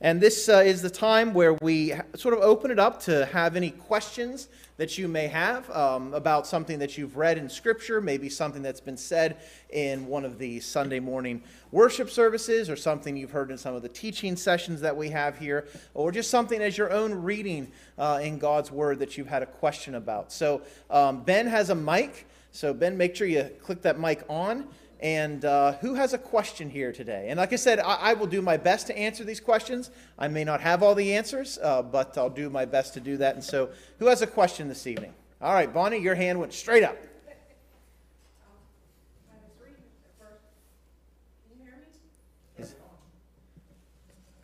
[0.00, 3.56] And this uh, is the time where we sort of open it up to have
[3.56, 8.28] any questions that you may have um, about something that you've read in Scripture, maybe
[8.28, 9.38] something that's been said
[9.70, 13.80] in one of the Sunday morning worship services, or something you've heard in some of
[13.80, 18.20] the teaching sessions that we have here, or just something as your own reading uh,
[18.22, 20.30] in God's Word that you've had a question about.
[20.30, 20.60] So,
[20.90, 22.26] um, Ben has a mic.
[22.50, 24.68] So, Ben, make sure you click that mic on.
[25.00, 27.26] And uh, who has a question here today?
[27.28, 29.90] And like I said, I, I, will do my best to answer these questions.
[30.18, 33.18] I may not have all the answers, uh, but I'll do my best to do
[33.18, 33.34] that.
[33.34, 35.12] And so, who has a question this evening?
[35.42, 36.96] All right, Bonnie, your hand went straight up.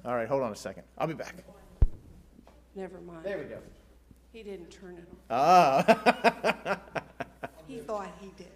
[0.05, 0.83] All right, hold on a second.
[0.99, 1.37] I'll be back.
[2.75, 3.25] Never mind.
[3.25, 3.59] There we go.
[4.33, 5.17] He didn't turn it on.
[5.31, 6.81] Ah.
[7.69, 8.53] He thought he did.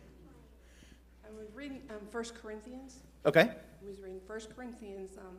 [1.56, 2.98] Reading um, 1 Corinthians.
[3.24, 3.40] okay.
[3.50, 5.38] I was reading 1 Corinthians um,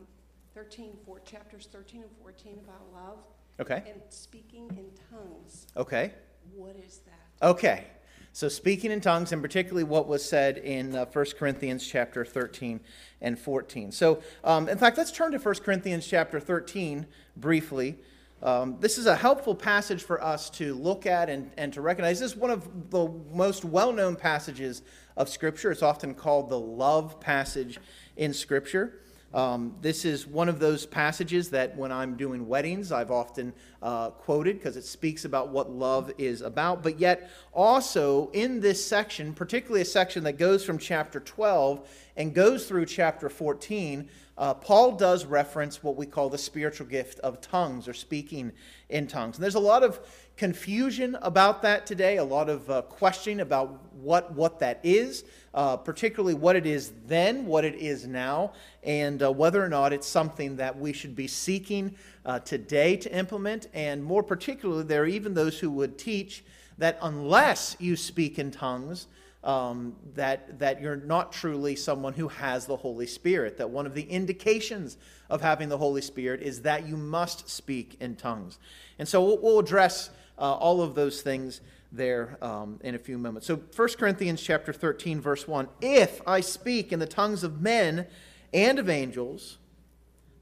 [0.52, 3.18] 13, four, chapters 13 and 14 about love
[3.60, 3.84] Okay.
[3.88, 5.68] and speaking in tongues.
[5.76, 6.12] Okay.
[6.56, 7.46] What is that?
[7.48, 7.84] Okay.
[8.32, 12.80] So speaking in tongues, and particularly what was said in uh, 1 Corinthians chapter 13
[13.20, 13.92] and 14.
[13.92, 17.96] So, um, in fact, let's turn to 1 Corinthians chapter 13 briefly.
[18.42, 22.20] Um, this is a helpful passage for us to look at and, and to recognize.
[22.20, 24.82] This is one of the most well known passages
[25.16, 25.72] of Scripture.
[25.72, 27.78] It's often called the love passage
[28.16, 29.00] in Scripture.
[29.34, 34.10] Um, this is one of those passages that when I'm doing weddings, I've often uh,
[34.10, 36.82] quoted because it speaks about what love is about.
[36.82, 42.34] But yet, also in this section, particularly a section that goes from chapter 12 and
[42.34, 47.40] goes through chapter 14, uh, Paul does reference what we call the spiritual gift of
[47.40, 48.52] tongues or speaking
[48.88, 49.36] in tongues.
[49.36, 49.98] And there's a lot of
[50.36, 55.76] confusion about that today, a lot of uh, questioning about what, what that is, uh,
[55.76, 58.52] particularly what it is then, what it is now,
[58.84, 61.92] and uh, whether or not it's something that we should be seeking
[62.24, 63.66] uh, today to implement.
[63.74, 66.44] And more particularly, there are even those who would teach
[66.78, 69.08] that unless you speak in tongues,
[69.44, 73.58] um, that, that you're not truly someone who has the Holy Spirit.
[73.58, 74.96] That one of the indications
[75.30, 78.58] of having the Holy Spirit is that you must speak in tongues.
[78.98, 81.60] And so we'll, we'll address uh, all of those things
[81.90, 83.46] there um, in a few moments.
[83.46, 88.06] So 1 Corinthians chapter 13, verse 1 If I speak in the tongues of men
[88.52, 89.58] and of angels,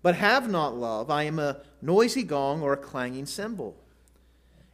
[0.03, 3.77] but have not love, I am a noisy gong or a clanging cymbal.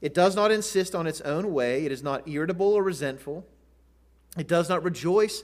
[0.00, 3.46] It does not insist on its own way, it is not irritable or resentful.
[4.36, 5.42] It does not rejoice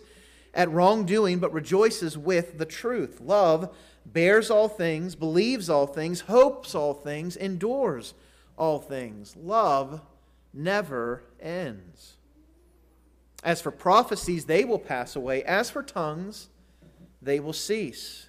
[0.55, 3.21] at wrongdoing, but rejoices with the truth.
[3.21, 3.75] Love
[4.05, 8.15] bears all things, believes all things, hopes all things, endures
[8.59, 9.35] all things.
[9.37, 10.03] Love
[10.53, 12.17] never ends.
[13.43, 15.43] As for prophecies, they will pass away.
[15.45, 16.49] As for tongues,
[17.21, 18.29] they will cease.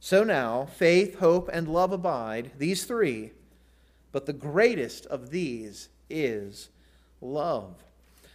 [0.00, 3.32] So now, faith, hope, and love abide, these three,
[4.12, 6.68] but the greatest of these is
[7.20, 7.74] love.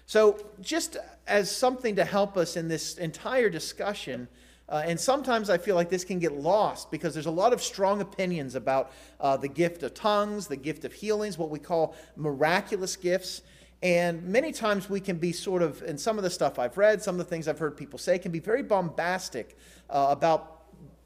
[0.06, 4.28] So, just as something to help us in this entire discussion,
[4.68, 7.62] uh, and sometimes I feel like this can get lost because there's a lot of
[7.62, 11.96] strong opinions about uh, the gift of tongues, the gift of healings, what we call
[12.16, 13.42] miraculous gifts.
[13.82, 17.02] And many times we can be sort of, and some of the stuff I've read,
[17.02, 19.58] some of the things I've heard people say, can be very bombastic
[19.90, 20.53] uh, about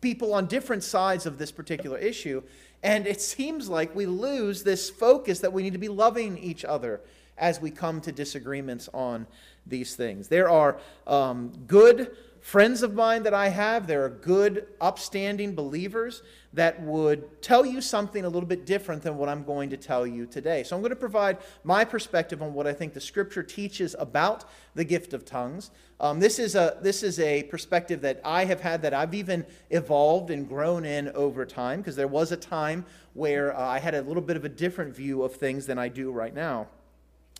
[0.01, 2.41] people on different sides of this particular issue.
[2.83, 6.63] And it seems like we lose this focus that we need to be loving each
[6.63, 7.01] other
[7.37, 9.27] as we come to disagreements on
[9.65, 10.27] these things.
[10.27, 12.15] There are um, good
[12.47, 16.21] friends of mine that I have, there are good, upstanding believers
[16.53, 20.07] that would tell you something a little bit different than what I'm going to tell
[20.07, 20.63] you today.
[20.63, 24.45] So I'm going to provide my perspective on what I think the scripture teaches about
[24.75, 25.71] the gift of tongues.
[25.99, 29.45] Um, this, is a, this is a perspective that I have had that I've even
[29.69, 33.93] evolved and grown in over time because there was a time where uh, I had
[33.93, 36.67] a little bit of a different view of things than I do right now.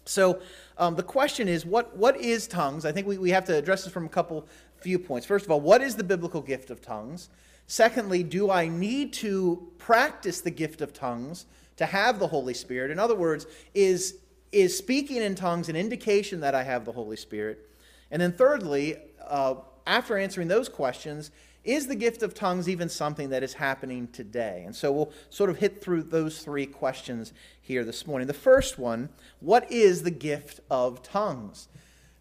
[0.08, 0.42] So
[0.78, 2.86] um, the question is, what, what is tongues?
[2.86, 4.48] I think we, we have to address this from a couple
[4.82, 5.26] viewpoints.
[5.26, 7.30] First of all, what is the biblical gift of tongues?
[7.68, 11.46] Secondly, do I need to practice the gift of tongues
[11.76, 12.92] to have the Holy Spirit?
[12.92, 14.20] In other words, is,
[14.52, 17.70] is speaking in tongues an indication that I have the Holy Spirit?
[18.10, 18.98] And then thirdly,
[19.28, 21.32] uh, after answering those questions,
[21.68, 24.64] is the gift of tongues even something that is happening today?
[24.66, 28.28] And so we'll sort of hit through those three questions here this morning.
[28.28, 29.10] The first one
[29.42, 31.68] what is the gift of tongues?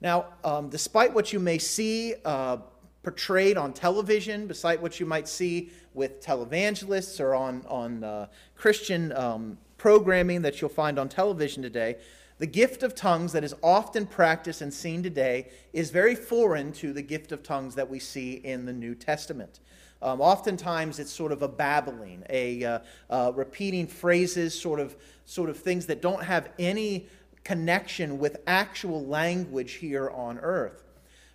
[0.01, 2.59] Now, um, despite what you may see uh,
[3.03, 8.27] portrayed on television, despite what you might see with televangelists or on, on uh,
[8.57, 11.97] Christian um, programming that you'll find on television today,
[12.39, 16.93] the gift of tongues that is often practiced and seen today is very foreign to
[16.93, 19.61] the gift of tongues that we see in the New Testament.
[20.03, 22.79] Um, oftentimes, it's sort of a babbling, a uh,
[23.09, 24.95] uh, repeating phrases, sort of,
[25.25, 27.07] sort of things that don't have any
[27.47, 30.83] connection with actual language here on earth.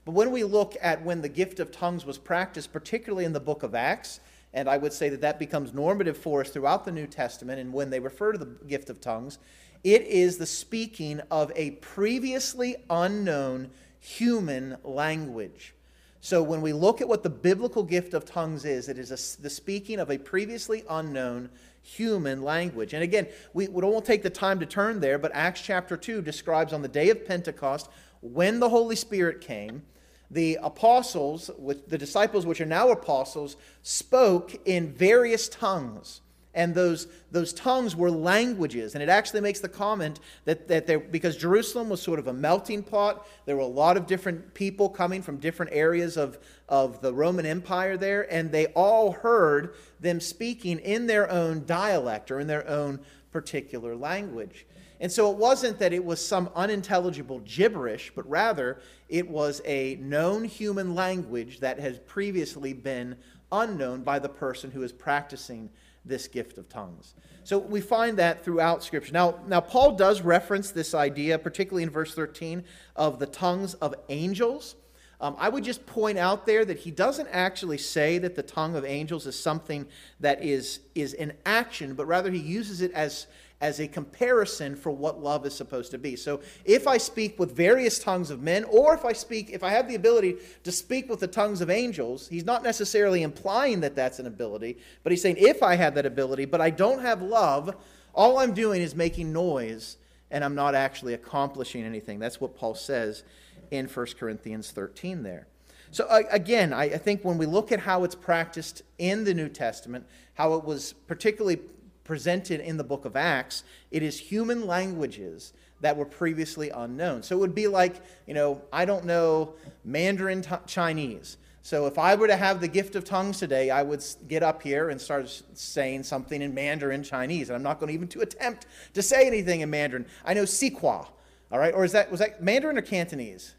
[0.03, 3.39] But when we look at when the gift of tongues was practiced, particularly in the
[3.39, 4.19] book of Acts,
[4.53, 7.71] and I would say that that becomes normative for us throughout the New Testament, and
[7.71, 9.39] when they refer to the gift of tongues,
[9.85, 13.69] it is the speaking of a previously unknown
[14.01, 15.73] human language.
[16.19, 19.41] So when we look at what the biblical gift of tongues is, it is a,
[19.41, 21.49] the speaking of a previously unknown
[21.81, 22.93] human language.
[22.93, 26.21] And again, we, we won't take the time to turn there, but Acts chapter 2
[26.21, 27.89] describes on the day of Pentecost
[28.21, 29.83] when the Holy Spirit came,
[30.29, 36.21] the apostles, with the disciples which are now apostles, spoke in various tongues
[36.53, 38.93] and those, those tongues were languages.
[38.93, 42.33] And it actually makes the comment that, that there, because Jerusalem was sort of a
[42.33, 46.37] melting pot, there were a lot of different people coming from different areas of,
[46.71, 52.31] of the Roman Empire there, and they all heard them speaking in their own dialect
[52.31, 53.01] or in their own
[53.31, 54.65] particular language.
[55.01, 58.79] And so it wasn't that it was some unintelligible gibberish, but rather
[59.09, 63.17] it was a known human language that has previously been
[63.51, 65.69] unknown by the person who is practicing
[66.06, 67.15] this gift of tongues.
[67.44, 69.12] So we find that throughout Scripture.
[69.12, 72.63] Now, now Paul does reference this idea, particularly in verse 13,
[72.95, 74.75] of the tongues of angels.
[75.21, 78.75] Um, I would just point out there that he doesn't actually say that the tongue
[78.75, 79.85] of angels is something
[80.19, 83.27] that is, is in action, but rather he uses it as,
[83.62, 86.15] as a comparison for what love is supposed to be.
[86.15, 89.69] So if I speak with various tongues of men, or if I speak, if I
[89.69, 93.95] have the ability to speak with the tongues of angels, he's not necessarily implying that
[93.95, 97.21] that's an ability, but he's saying if I have that ability, but I don't have
[97.21, 97.75] love,
[98.15, 99.97] all I'm doing is making noise
[100.31, 102.17] and I'm not actually accomplishing anything.
[102.17, 103.24] That's what Paul says
[103.71, 105.47] in 1 Corinthians 13 there.
[105.94, 110.06] So, again, I think when we look at how it's practiced in the New Testament,
[110.35, 111.59] how it was particularly
[112.06, 115.51] presented in the book of Acts, it is human languages
[115.81, 117.23] that were previously unknown.
[117.23, 121.38] So it would be like, you know, I don't know Mandarin t- Chinese.
[121.63, 124.63] So if I were to have the gift of tongues today, I would get up
[124.63, 127.50] here and start saying something in Mandarin Chinese.
[127.50, 130.06] And I'm not going to even to attempt to say anything in Mandarin.
[130.25, 131.07] I know Siqua,
[131.51, 131.74] all right?
[131.74, 133.56] Or is that was that Mandarin or Cantonese?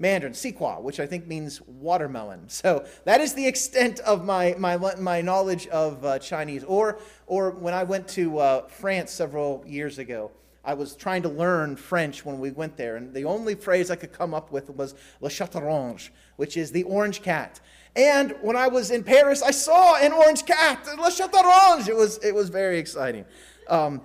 [0.00, 2.48] Mandarin, Siqua, which I think means watermelon.
[2.48, 6.64] So that is the extent of my, my, my knowledge of uh, Chinese.
[6.64, 10.30] Or, or when I went to uh, France several years ago,
[10.62, 13.96] I was trying to learn French when we went there, and the only phrase I
[13.96, 17.60] could come up with was le chat orange, which is the orange cat.
[17.96, 21.88] And when I was in Paris, I saw an orange cat, le chat orange.
[21.88, 23.24] It was, it was very exciting.
[23.68, 24.02] Um,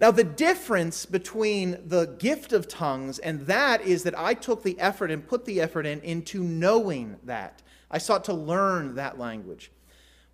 [0.00, 4.80] now, the difference between the gift of tongues and that is that I took the
[4.80, 7.60] effort and put the effort in into knowing that.
[7.90, 9.70] I sought to learn that language.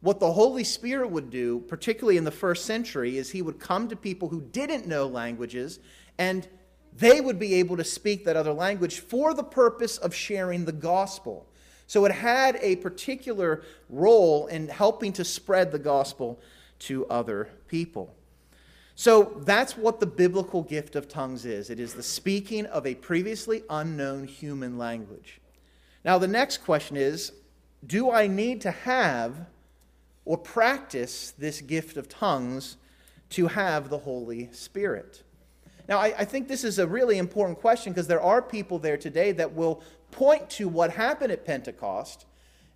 [0.01, 3.89] What the Holy Spirit would do, particularly in the first century, is he would come
[3.89, 5.81] to people who didn't know languages
[6.17, 6.47] and
[6.93, 10.73] they would be able to speak that other language for the purpose of sharing the
[10.73, 11.49] gospel.
[11.89, 16.41] So it had a particular role in helping to spread the gospel
[16.81, 18.16] to other people.
[18.99, 22.95] So that's what the biblical gift of tongues is it is the speaking of a
[22.95, 25.41] previously unknown human language.
[26.03, 27.33] Now, the next question is
[27.87, 29.47] do I need to have
[30.25, 32.79] or practice this gift of tongues
[33.31, 35.23] to have the Holy Spirit?
[35.89, 38.97] Now, I, I think this is a really important question because there are people there
[38.97, 42.25] today that will point to what happened at Pentecost.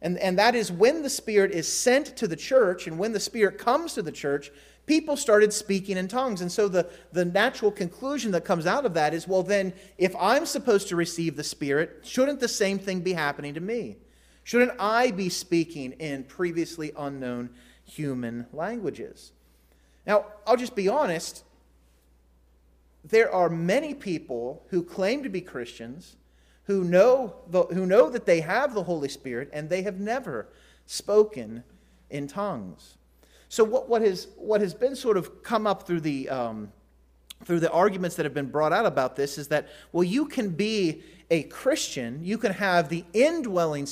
[0.02, 3.20] And, and that is when the Spirit is sent to the church and when the
[3.20, 4.50] Spirit comes to the church,
[4.86, 6.40] people started speaking in tongues.
[6.40, 10.14] And so the, the natural conclusion that comes out of that is well, then, if
[10.16, 13.96] I'm supposed to receive the Spirit, shouldn't the same thing be happening to me?
[14.42, 17.50] Shouldn't I be speaking in previously unknown
[17.84, 19.32] human languages?
[20.06, 21.44] Now, I'll just be honest.
[23.04, 26.16] there are many people who claim to be Christians
[26.64, 30.48] who know, the, who know that they have the Holy Spirit and they have never
[30.86, 31.64] spoken
[32.10, 32.96] in tongues.
[33.50, 36.72] So, what, what, has, what has been sort of come up through the, um,
[37.44, 40.50] through the arguments that have been brought out about this is that, well, you can
[40.50, 41.02] be
[41.32, 43.88] a Christian, you can have the indwelling,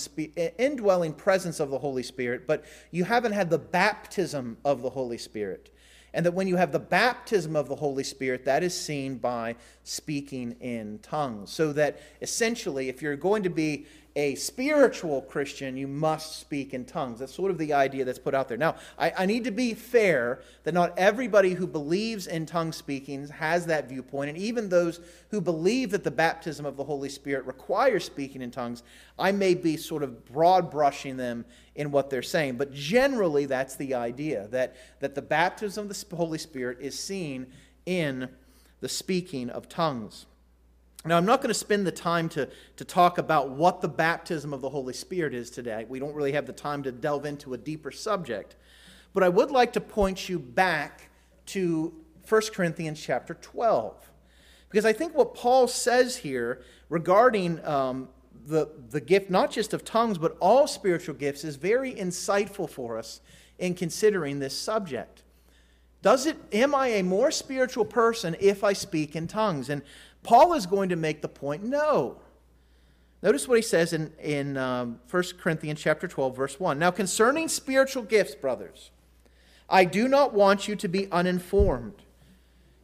[0.59, 5.19] indwelling presence of the Holy Spirit, but you haven't had the baptism of the Holy
[5.19, 5.75] Spirit.
[6.15, 9.57] And that when you have the baptism of the Holy Spirit, that is seen by
[9.83, 11.50] speaking in tongues.
[11.50, 13.87] So that essentially, if you're going to be
[14.18, 17.20] a spiritual Christian, you must speak in tongues.
[17.20, 18.56] That's sort of the idea that's put out there.
[18.56, 23.28] Now, I, I, need to be fair that not everybody who believes in tongue speaking
[23.28, 24.30] has that viewpoint.
[24.30, 24.98] And even those
[25.30, 28.82] who believe that the baptism of the Holy Spirit requires speaking in tongues,
[29.20, 31.44] I may be sort of broad brushing them
[31.76, 32.56] in what they're saying.
[32.56, 37.46] But generally, that's the idea that, that the baptism of the Holy Spirit is seen
[37.87, 38.28] in
[38.80, 40.26] the speaking of tongues.
[41.05, 44.52] Now, I'm not going to spend the time to, to talk about what the baptism
[44.52, 45.87] of the Holy Spirit is today.
[45.88, 48.57] We don't really have the time to delve into a deeper subject.
[49.14, 51.09] But I would like to point you back
[51.47, 51.95] to
[52.28, 54.11] 1 Corinthians chapter 12.
[54.69, 58.09] Because I think what Paul says here regarding um,
[58.47, 62.99] the, the gift, not just of tongues, but all spiritual gifts, is very insightful for
[62.99, 63.21] us
[63.59, 65.23] in considering this subject.
[66.00, 69.69] Does it, am I a more spiritual person if I speak in tongues?
[69.69, 69.83] And
[70.28, 72.18] Paul is going to make the point no.
[73.23, 76.78] Notice what he says in, in um, 1 Corinthians chapter 12, verse 1.
[76.78, 78.90] Now, concerning spiritual gifts, brothers,
[79.70, 82.02] I do not want you to be uninformed.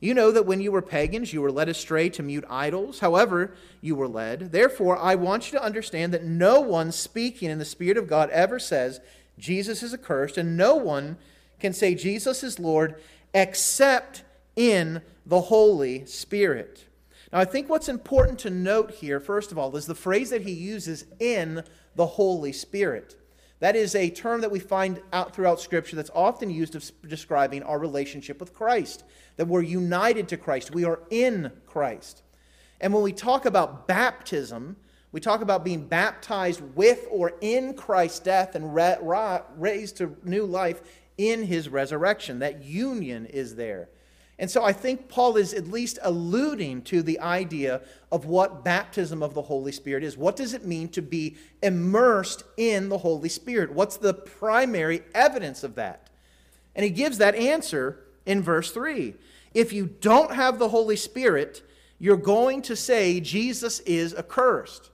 [0.01, 3.53] You know that when you were pagans, you were led astray to mute idols, however,
[3.83, 4.51] you were led.
[4.51, 8.31] Therefore, I want you to understand that no one speaking in the Spirit of God
[8.31, 9.03] ever says,
[9.39, 11.19] Jesus is accursed, and no one
[11.61, 12.95] can say, Jesus is Lord,
[13.35, 14.23] except
[14.57, 16.87] in the Holy Spirit.
[17.35, 20.43] Now, I think what's important to note here, first of all, is the phrase that
[20.43, 21.65] he uses in
[21.97, 23.17] the Holy Spirit.
[23.59, 27.65] That is a term that we find out throughout Scripture that's often used of describing
[27.65, 29.03] our relationship with Christ,
[29.35, 32.23] that we're united to Christ, we are in Christ.
[32.81, 34.77] And when we talk about baptism,
[35.11, 38.77] we talk about being baptized with or in Christ's death and
[39.57, 40.83] raised to new life
[41.19, 42.39] in his resurrection.
[42.39, 43.89] That union is there.
[44.45, 47.81] And so I think Paul is at least alluding to the idea
[48.13, 50.19] of what baptism of the Holy Spirit is.
[50.19, 53.73] What does it mean to be immersed in the Holy Spirit?
[53.73, 56.11] What's the primary evidence of that?
[56.77, 59.15] And he gives that answer in verse 3.
[59.55, 61.63] If you don't have the Holy Spirit,
[61.99, 64.91] you're going to say Jesus is accursed.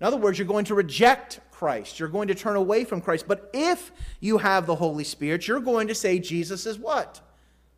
[0.00, 2.00] In other words, you're going to reject Christ.
[2.00, 3.28] You're going to turn away from Christ.
[3.28, 7.20] But if you have the Holy Spirit, you're going to say Jesus is what?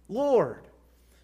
[0.09, 0.69] Lord.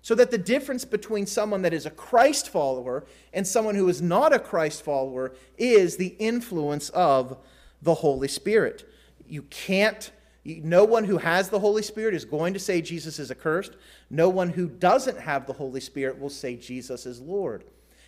[0.02, 4.02] So that the difference between someone that is a Christ follower and someone who is
[4.02, 7.38] not a Christ follower is the influence of
[7.80, 8.88] the Holy Spirit.
[9.28, 10.10] You can't,
[10.44, 13.76] no one who has the Holy Spirit is going to say Jesus is accursed.
[14.10, 17.64] No one who doesn't have the Holy Spirit will say Jesus is Lord.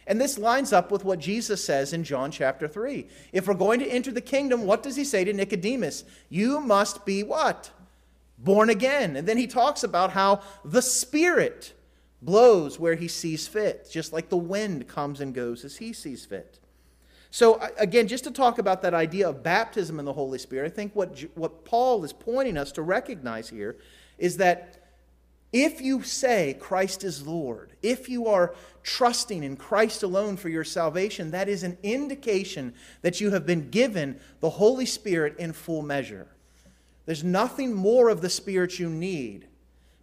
[0.07, 3.07] And this lines up with what Jesus says in John chapter 3.
[3.33, 6.05] If we're going to enter the kingdom, what does he say to Nicodemus?
[6.29, 7.71] You must be what?
[8.37, 9.17] Born again.
[9.17, 11.73] And then he talks about how the Spirit
[12.25, 16.25] blows where he sees fit, just like the wind comes and goes as he sees
[16.25, 16.59] fit.
[17.31, 20.75] So, again, just to talk about that idea of baptism in the Holy Spirit, I
[20.75, 23.77] think what, what Paul is pointing us to recognize here
[24.19, 24.85] is that
[25.53, 30.65] if you say Christ is Lord, if you are trusting in Christ alone for your
[30.65, 35.83] salvation, that is an indication that you have been given the Holy Spirit in full
[35.83, 36.29] measure.
[37.07, 39.47] There's nothing more of the Spirit you need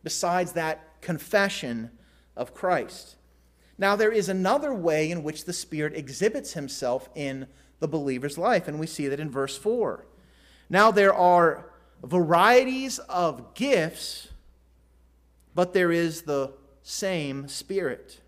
[0.03, 1.91] besides that confession
[2.35, 3.15] of Christ.
[3.77, 7.47] Now, there is another way in which the Spirit exhibits himself in
[7.79, 10.05] the believer's life, and we see that in verse 4.
[10.69, 11.71] Now, there are
[12.03, 14.29] varieties of gifts,
[15.55, 18.21] but there is the same Spirit.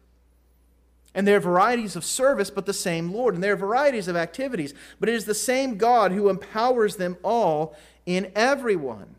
[1.15, 3.35] And there are varieties of service, but the same Lord.
[3.35, 7.17] And there are varieties of activities, but it is the same God who empowers them
[7.23, 9.15] all in everyone.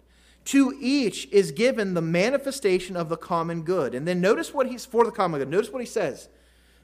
[0.46, 3.94] To each is given the manifestation of the common good.
[3.94, 5.48] And then notice what he's for the common good.
[5.48, 6.28] Notice what he says.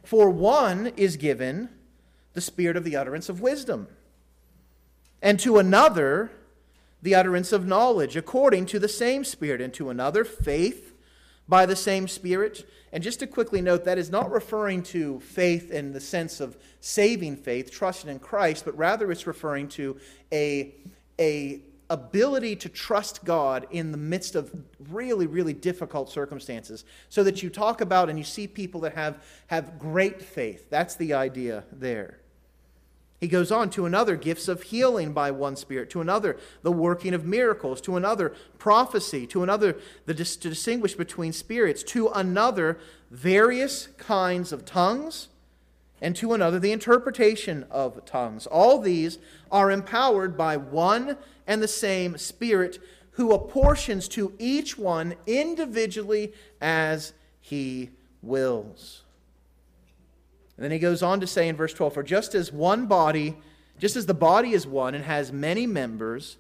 [0.03, 1.69] For one is given
[2.33, 3.89] the spirit of the utterance of wisdom,
[5.21, 6.31] and to another
[7.03, 10.95] the utterance of knowledge according to the same spirit, and to another faith
[11.49, 12.67] by the same spirit.
[12.93, 16.57] And just to quickly note, that is not referring to faith in the sense of
[16.81, 19.99] saving faith, trusting in Christ, but rather it's referring to
[20.33, 20.75] a,
[21.19, 21.61] a
[21.91, 24.55] ability to trust God in the midst of
[24.89, 26.85] really, really difficult circumstances.
[27.11, 30.71] So that you talk about and you see people that have, have great faith.
[30.71, 32.21] That's the idea there.
[33.21, 37.13] He goes on to another, gifts of healing by one Spirit, to another, the working
[37.13, 42.79] of miracles, to another, prophecy, to another, the to distinguish between spirits, to another,
[43.11, 45.29] various kinds of tongues,
[46.01, 48.47] and to another, the interpretation of tongues.
[48.47, 49.19] All these
[49.53, 51.19] are empowered by one
[51.51, 52.79] and the same Spirit
[53.13, 57.91] who apportions to each one individually as he
[58.23, 59.03] wills.
[60.57, 63.37] And then he goes on to say in verse 12 For just as one body,
[63.81, 66.37] just as the body is one and has many members,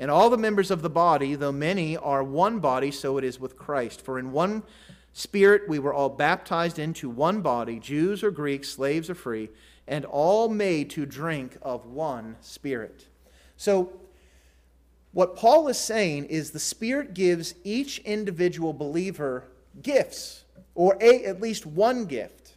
[0.00, 3.38] and all the members of the body, though many, are one body, so it is
[3.38, 4.00] with Christ.
[4.00, 4.64] For in one
[5.12, 9.48] spirit we were all baptized into one body, Jews or Greeks, slaves or free,
[9.86, 13.06] and all made to drink of one spirit.
[13.56, 13.99] So,
[15.12, 19.44] what Paul is saying is the Spirit gives each individual believer
[19.82, 22.54] gifts, or a, at least one gift.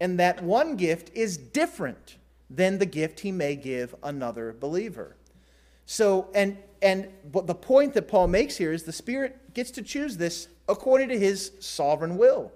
[0.00, 2.16] And that one gift is different
[2.50, 5.16] than the gift he may give another believer.
[5.86, 9.82] So, and and but the point that Paul makes here is the Spirit gets to
[9.82, 12.52] choose this according to his sovereign will.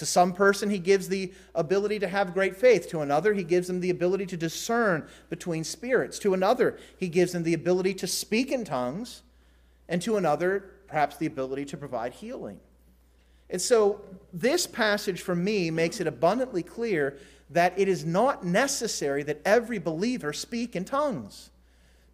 [0.00, 2.88] To some person, he gives the ability to have great faith.
[2.88, 6.18] To another, he gives them the ability to discern between spirits.
[6.20, 9.20] To another, he gives them the ability to speak in tongues.
[9.90, 12.60] And to another, perhaps the ability to provide healing.
[13.50, 14.00] And so,
[14.32, 17.18] this passage for me makes it abundantly clear
[17.50, 21.50] that it is not necessary that every believer speak in tongues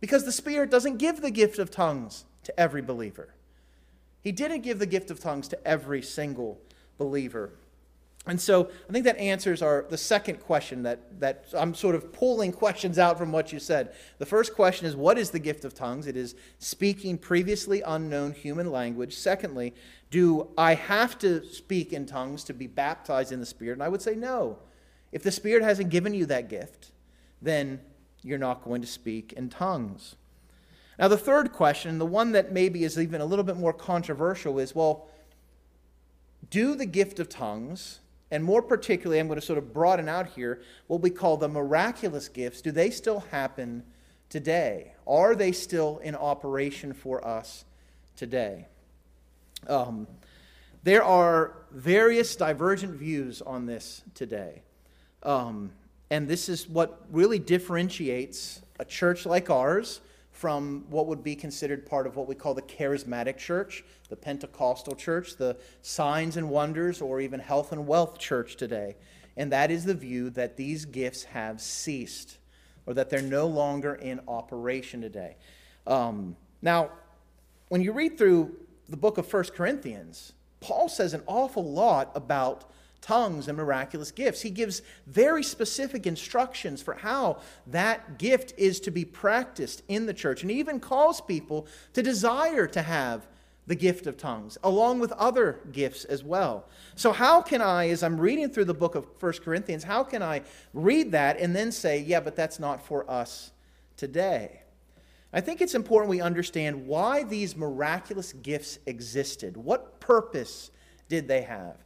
[0.01, 3.29] because the Spirit doesn't give the gift of tongues to every believer.
[4.23, 6.61] He didn't give the gift of tongues to every single
[6.99, 7.53] believer.
[8.29, 12.13] And so I think that answers our the second question that, that I'm sort of
[12.13, 13.95] pulling questions out from what you said.
[14.19, 16.09] The first question is what is the gift of tongues?
[16.09, 19.17] It is speaking previously unknown human language.
[19.17, 19.75] Secondly,
[20.11, 23.75] do I have to speak in tongues to be baptized in the Spirit?
[23.75, 24.59] And I would say no.
[25.13, 26.91] If the Spirit hasn't given you that gift,
[27.41, 27.81] then
[28.23, 30.17] you're not going to speak in tongues.
[30.99, 34.59] Now, the third question, the one that maybe is even a little bit more controversial,
[34.59, 35.09] is well,
[36.51, 40.29] do the gift of tongues, and more particularly, I'm going to sort of broaden out
[40.29, 43.85] here what we call the miraculous gifts, do they still happen
[44.29, 44.95] today?
[45.07, 47.65] Are they still in operation for us
[48.17, 48.67] today?
[49.69, 50.07] Um,
[50.83, 54.63] there are various divergent views on this today.
[55.23, 55.73] Um,
[56.11, 60.01] and this is what really differentiates a church like ours
[60.37, 64.95] from what would be considered part of what we call the charismatic church, the Pentecostal
[64.95, 68.97] church, the signs and wonders, or even health and wealth church today.
[69.39, 72.37] And that is the view that these gifts have ceased
[72.85, 75.37] or that they're no longer in operation today.
[75.87, 76.91] Um, now,
[77.69, 78.55] when you read through
[78.91, 82.71] the book of First Corinthians, Paul says an awful lot about
[83.07, 84.43] tongues and miraculous gifts.
[84.43, 87.39] He gives very specific instructions for how
[87.69, 92.03] that gift is to be practiced in the church, and he even calls people to
[92.03, 93.29] desire to have
[93.69, 96.67] the gift of tongues, along with other gifts as well.
[96.95, 100.23] So, how can I, as I'm reading through the book of First Corinthians, how can
[100.23, 100.43] I
[100.73, 103.53] read that and then say, yeah, but that's not for us
[103.97, 104.63] today?
[105.33, 109.57] I think it's important we understand why these miraculous gifts existed.
[109.57, 110.71] What purpose
[111.09, 111.77] did they have?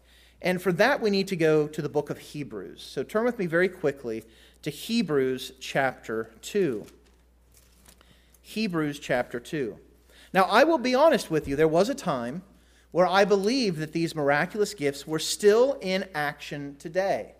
[0.43, 2.83] And for that, we need to go to the book of Hebrews.
[2.83, 4.25] So turn with me very quickly
[4.63, 6.87] to Hebrews chapter 2.
[8.43, 9.79] Hebrews chapter 2.
[10.33, 12.43] Now, I will be honest with you, there was a time
[12.91, 17.35] where I believed that these miraculous gifts were still in action today.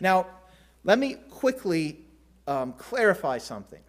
[0.00, 0.26] Now,
[0.82, 2.04] let me quickly
[2.46, 3.80] um, clarify something.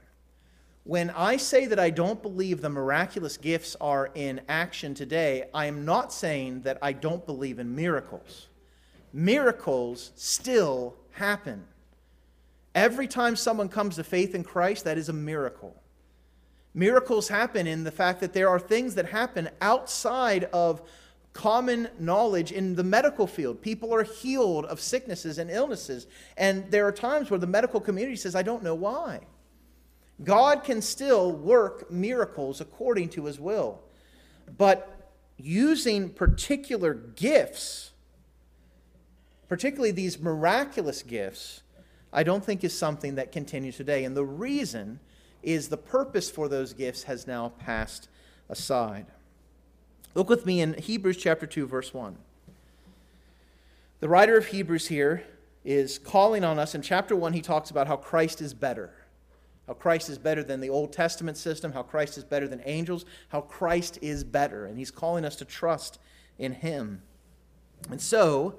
[0.84, 5.66] When I say that I don't believe the miraculous gifts are in action today, I
[5.66, 8.48] am not saying that I don't believe in miracles
[9.14, 11.66] miracles still happen.
[12.76, 15.82] Every time someone comes to faith in Christ, that is a miracle.
[16.74, 20.82] Miracles happen in the fact that there are things that happen outside of
[21.34, 23.62] common knowledge in the medical field.
[23.62, 26.08] People are healed of sicknesses and illnesses.
[26.36, 29.22] And there are times where the medical community says, I don't know why.
[30.24, 33.82] God can still work miracles according to his will.
[34.58, 37.92] But using particular gifts
[39.50, 41.62] particularly these miraculous gifts,
[42.12, 44.04] I don't think is something that continues today.
[44.04, 45.00] And the reason
[45.44, 48.10] is the purpose for those gifts has now passed
[48.50, 49.06] aside.
[50.16, 52.18] Look with me in Hebrews chapter 2, verse 1.
[54.00, 55.24] The writer of Hebrews here
[55.64, 56.76] is calling on us.
[56.76, 58.92] In chapter 1, he talks about how Christ is better,
[59.68, 63.06] how Christ is better than the Old Testament system, how Christ is better than angels,
[63.30, 64.66] how Christ is better.
[64.66, 66.00] And he's calling us to trust
[66.40, 67.02] in him.
[67.92, 68.56] And so,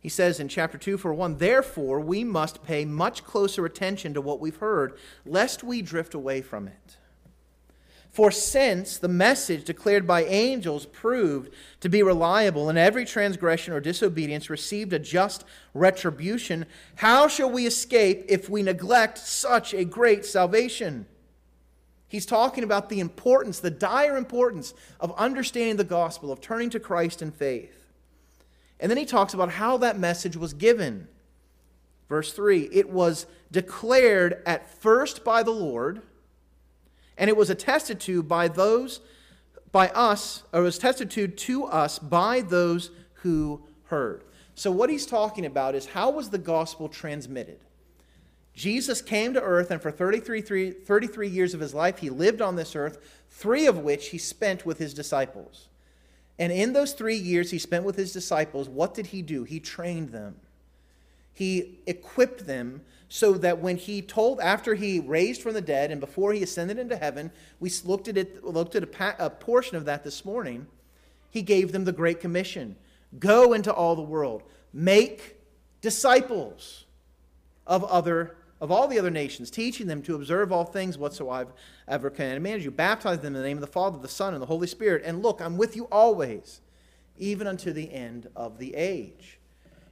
[0.00, 4.20] he says in chapter 2 for 1, therefore we must pay much closer attention to
[4.20, 6.96] what we've heard, lest we drift away from it.
[8.10, 13.80] For since the message declared by angels proved to be reliable, and every transgression or
[13.80, 20.24] disobedience received a just retribution, how shall we escape if we neglect such a great
[20.24, 21.06] salvation?
[22.08, 26.80] He's talking about the importance, the dire importance of understanding the gospel, of turning to
[26.80, 27.87] Christ in faith.
[28.80, 31.08] And then he talks about how that message was given.
[32.08, 36.02] Verse 3 It was declared at first by the Lord
[37.18, 39.00] and it was attested to by those,
[39.72, 44.22] by us, or was attested to to us by those who heard.
[44.54, 47.58] So, what he's talking about is how was the gospel transmitted?
[48.54, 52.56] Jesus came to earth, and for 33, 33 years of his life, he lived on
[52.56, 52.98] this earth,
[53.30, 55.68] three of which he spent with his disciples.
[56.38, 59.44] And in those three years he spent with his disciples, what did he do?
[59.44, 60.36] He trained them,
[61.32, 66.00] he equipped them so that when he told, after he raised from the dead and
[66.00, 69.86] before he ascended into heaven, we looked at it, looked at a, a portion of
[69.86, 70.66] that this morning.
[71.30, 72.76] He gave them the Great Commission
[73.18, 75.38] Go into all the world, make
[75.80, 76.84] disciples
[77.66, 81.52] of other of all the other nations, teaching them to observe all things whatsoever I've
[81.86, 82.70] ever can command you.
[82.70, 85.02] Baptize them in the name of the Father, the Son, and the Holy Spirit.
[85.04, 86.60] And look, I'm with you always,
[87.16, 89.38] even unto the end of the age.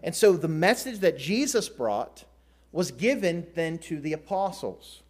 [0.02, 2.24] And so the message that Jesus brought
[2.72, 5.02] was given then to the apostles.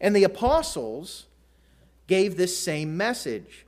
[0.00, 1.26] And the apostles
[2.06, 3.66] gave this same message.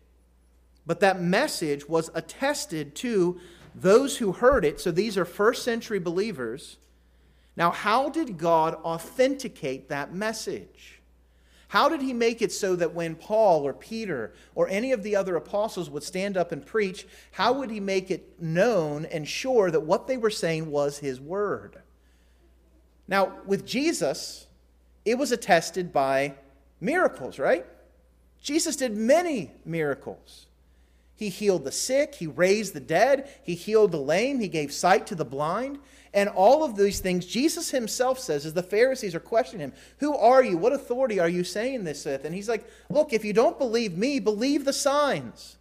[0.86, 3.40] But that message was attested to
[3.74, 4.80] those who heard it.
[4.80, 6.78] So these are first century believers.
[7.56, 11.00] Now, how did God authenticate that message?
[11.68, 15.16] How did he make it so that when Paul or Peter or any of the
[15.16, 19.70] other apostles would stand up and preach, how would he make it known and sure
[19.70, 21.82] that what they were saying was his word?
[23.08, 24.46] Now, with Jesus,
[25.04, 26.34] it was attested by
[26.80, 27.66] miracles, right?
[28.40, 30.45] Jesus did many miracles.
[31.16, 35.06] He healed the sick, he raised the dead, he healed the lame, he gave sight
[35.08, 35.78] to the blind.
[36.12, 40.14] And all of these things, Jesus himself says, as the Pharisees are questioning him, Who
[40.16, 40.56] are you?
[40.56, 42.24] What authority are you saying this with?
[42.24, 45.56] And he's like, Look, if you don't believe me, believe the signs.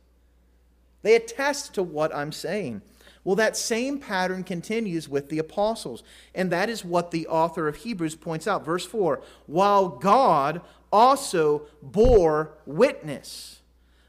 [1.01, 2.81] They attest to what I'm saying.
[3.25, 6.03] Well, that same pattern continues with the apostles.
[6.33, 8.63] And that is what the author of Hebrews points out.
[8.63, 13.59] Verse 4 While God also bore witness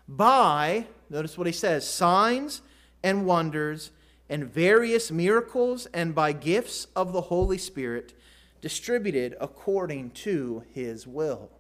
[0.06, 2.62] by, notice what he says, signs
[3.03, 3.90] and wonders
[4.29, 8.14] and various miracles and by gifts of the Holy Spirit
[8.61, 11.51] distributed according to his will.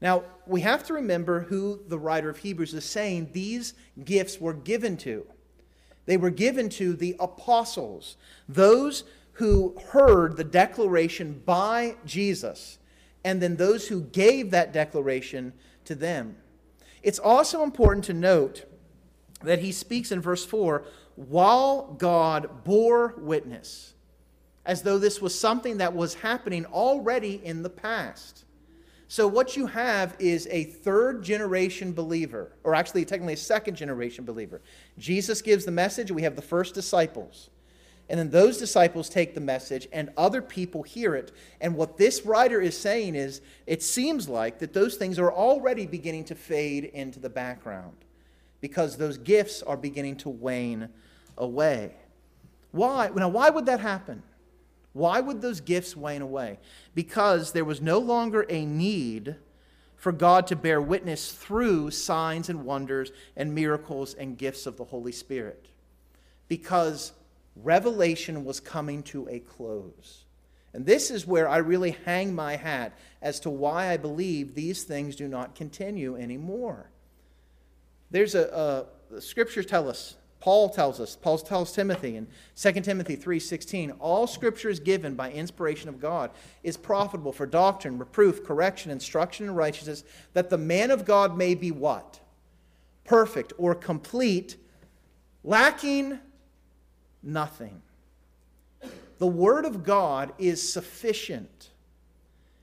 [0.00, 3.74] Now, we have to remember who the writer of Hebrews is saying these
[4.04, 5.26] gifts were given to.
[6.04, 8.16] They were given to the apostles,
[8.48, 12.78] those who heard the declaration by Jesus,
[13.24, 15.52] and then those who gave that declaration
[15.84, 16.36] to them.
[17.02, 18.64] It's also important to note
[19.42, 20.84] that he speaks in verse 4
[21.16, 23.94] while God bore witness,
[24.64, 28.44] as though this was something that was happening already in the past.
[29.08, 34.24] So, what you have is a third generation believer, or actually, technically, a second generation
[34.24, 34.60] believer.
[34.98, 37.50] Jesus gives the message, we have the first disciples.
[38.08, 41.32] And then those disciples take the message, and other people hear it.
[41.60, 45.86] And what this writer is saying is it seems like that those things are already
[45.86, 47.96] beginning to fade into the background
[48.60, 50.88] because those gifts are beginning to wane
[51.36, 51.94] away.
[52.70, 53.10] Why?
[53.14, 54.22] Now, why would that happen?
[54.92, 56.58] Why would those gifts wane away?
[56.94, 59.36] Because there was no longer a need
[59.96, 64.84] for God to bear witness through signs and wonders and miracles and gifts of the
[64.84, 65.66] Holy Spirit.
[66.48, 67.12] Because
[67.62, 70.24] revelation was coming to a close.
[70.74, 74.84] And this is where I really hang my hat as to why I believe these
[74.84, 76.90] things do not continue anymore.
[78.10, 80.16] There's a, a scriptures tell us
[80.46, 85.32] Paul tells us, Paul tells Timothy in 2 Timothy 3:16, all scripture is given by
[85.32, 86.30] inspiration of God,
[86.62, 91.56] is profitable for doctrine, reproof, correction, instruction in righteousness, that the man of God may
[91.56, 92.20] be what?
[93.02, 94.56] Perfect or complete,
[95.42, 96.20] lacking
[97.26, 97.82] nothing.
[99.18, 101.70] The word of God is sufficient.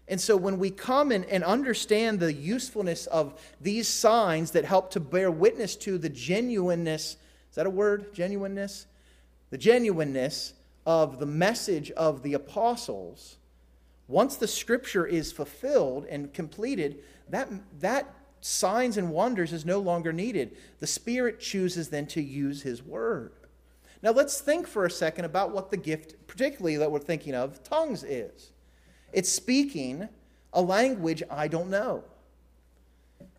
[0.08, 4.92] And so when we come and, and understand the usefulness of these signs that help
[4.92, 7.18] to bear witness to the genuineness
[7.54, 8.16] is that a word?
[8.16, 8.88] Genuineness?
[9.52, 10.54] The genuineness
[10.88, 13.38] of the message of the apostles.
[14.08, 17.48] Once the scripture is fulfilled and completed, that,
[17.80, 20.58] that signs and wonders is no longer needed.
[20.80, 23.34] The Spirit chooses then to use His word.
[24.04, 27.64] Now let's think for a second about what the gift, particularly that we're thinking of,
[27.64, 28.52] tongues is.
[29.14, 30.10] It's speaking
[30.52, 32.04] a language I don't know.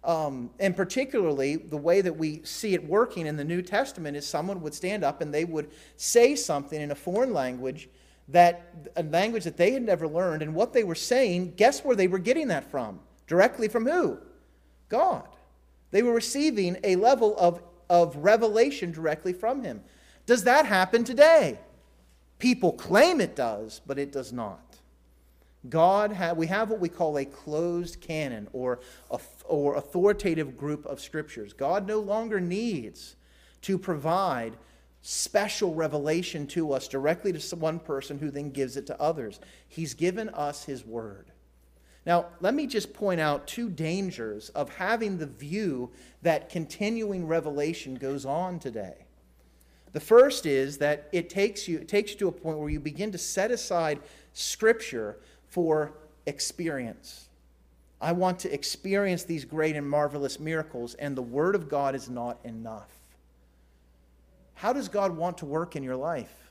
[0.03, 4.27] Um, and particularly, the way that we see it working in the New Testament is
[4.27, 7.88] someone would stand up and they would say something in a foreign language,
[8.29, 11.96] that a language that they had never learned, and what they were saying, guess where
[11.96, 13.00] they were getting that from?
[13.27, 14.18] Directly from who?
[14.88, 15.27] God.
[15.90, 19.83] They were receiving a level of, of revelation directly from Him.
[20.26, 21.58] Does that happen today?
[22.38, 24.60] People claim it does, but it does not.
[25.68, 28.80] God, ha- we have what we call a closed canon or,
[29.44, 31.52] or authoritative group of scriptures.
[31.52, 33.16] God no longer needs
[33.62, 34.56] to provide
[35.00, 39.40] special revelation to us directly to one person who then gives it to others.
[39.68, 41.26] He's given us His Word.
[42.06, 45.90] Now, let me just point out two dangers of having the view
[46.22, 49.03] that continuing revelation goes on today.
[49.94, 52.80] The first is that it takes you, it takes you to a point where you
[52.80, 54.00] begin to set aside
[54.33, 55.16] Scripture
[55.48, 55.92] for
[56.26, 57.28] experience.
[58.00, 62.11] I want to experience these great and marvelous miracles, and the Word of God is
[62.11, 62.90] not enough.
[64.54, 66.50] How does God want to work in your life?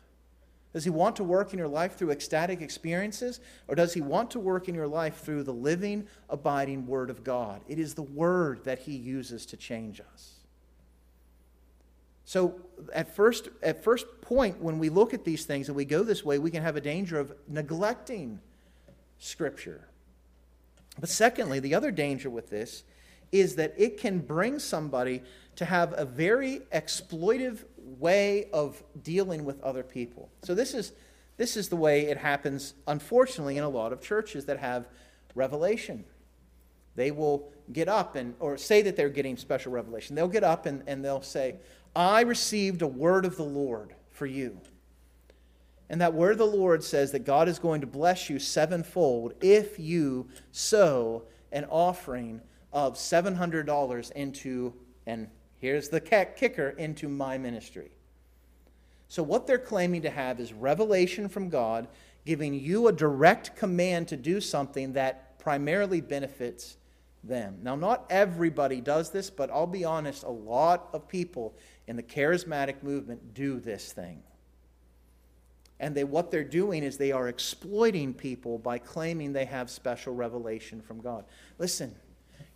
[0.71, 4.31] Does He want to work in your life through ecstatic experiences, or does He want
[4.31, 7.59] to work in your life through the living, abiding Word of God?
[7.67, 10.42] It is the Word that He uses to change us.
[12.25, 12.55] So,
[12.93, 16.23] at first, at first point, when we look at these things and we go this
[16.23, 18.39] way, we can have a danger of neglecting
[19.19, 19.87] Scripture.
[20.99, 22.83] But secondly, the other danger with this
[23.31, 25.23] is that it can bring somebody
[25.55, 30.29] to have a very exploitive way of dealing with other people.
[30.43, 30.93] So this is
[31.35, 34.87] this is the way it happens unfortunately in a lot of churches that have
[35.35, 36.05] revelation.
[36.95, 40.15] They will get up and or say that they're getting special revelation.
[40.15, 41.55] They'll get up and, and they'll say,
[41.95, 44.59] I received a word of the Lord for you.
[45.89, 49.33] And that word of the Lord says that God is going to bless you sevenfold
[49.41, 54.73] if you sow an offering of $700 into,
[55.05, 55.27] and
[55.59, 57.91] here's the kicker, into my ministry.
[59.07, 61.87] So, what they're claiming to have is revelation from God,
[62.25, 66.77] giving you a direct command to do something that primarily benefits
[67.23, 67.59] them.
[67.61, 71.53] Now, not everybody does this, but I'll be honest, a lot of people
[71.87, 74.23] in the charismatic movement do this thing.
[75.79, 80.15] And they, what they're doing is they are exploiting people by claiming they have special
[80.15, 81.25] revelation from God.
[81.57, 81.93] Listen,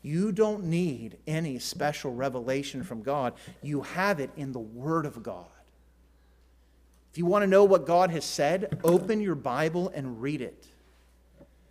[0.01, 5.23] you don't need any special revelation from God, you have it in the Word of
[5.23, 5.47] God.
[7.11, 10.67] If you want to know what God has said, open your Bible and read it.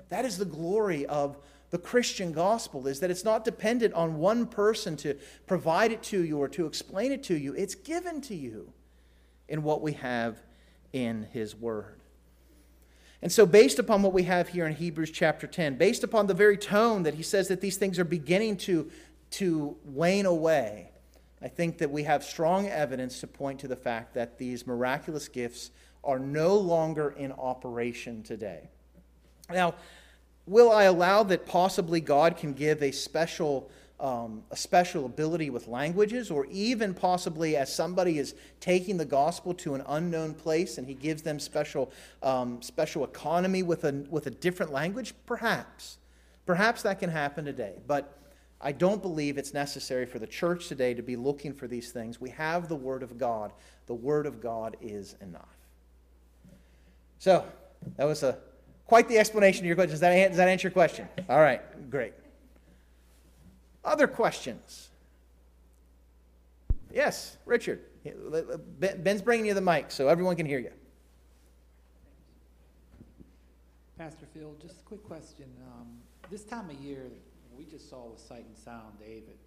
[0.09, 1.37] That is the glory of
[1.76, 5.14] the Christian gospel is that it's not dependent on one person to
[5.46, 7.52] provide it to you or to explain it to you.
[7.52, 8.72] It's given to you
[9.46, 10.40] in what we have
[10.94, 12.00] in his word.
[13.20, 16.32] And so, based upon what we have here in Hebrews chapter 10, based upon the
[16.32, 18.90] very tone that he says that these things are beginning to,
[19.32, 20.92] to wane away,
[21.42, 25.28] I think that we have strong evidence to point to the fact that these miraculous
[25.28, 28.70] gifts are no longer in operation today.
[29.50, 29.74] Now,
[30.46, 35.68] will I allow that possibly God can give a special um, a special ability with
[35.68, 40.87] languages, or even possibly as somebody is taking the gospel to an unknown place and
[40.87, 41.90] he gives them special,
[42.22, 45.14] um, special economy with a, with a different language?
[45.24, 45.96] Perhaps.
[46.44, 47.76] Perhaps that can happen today.
[47.87, 48.18] But
[48.61, 52.20] I don't believe it's necessary for the church today to be looking for these things.
[52.20, 53.52] We have the Word of God.
[53.87, 55.56] The Word of God is enough.
[57.18, 57.44] So,
[57.96, 58.38] that was a,
[58.87, 59.92] quite the explanation of your question.
[59.92, 61.09] Does that, does that answer your question?
[61.29, 62.12] All right, great.
[63.85, 64.90] Other questions?
[66.92, 67.81] Yes, Richard.
[68.79, 70.70] Ben's bringing you the mic so everyone can hear you.
[73.99, 75.46] Pastor Phil, just a quick question.
[75.72, 75.87] Um,
[76.31, 77.05] this time of year,
[77.57, 79.38] we just saw with Sight and Sound David,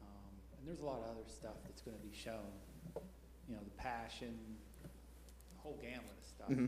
[0.00, 2.50] um, and there's a lot of other stuff that's going to be shown.
[3.48, 4.34] You know, the Passion,
[4.82, 6.48] the whole gamut of stuff.
[6.48, 6.66] Mm-hmm.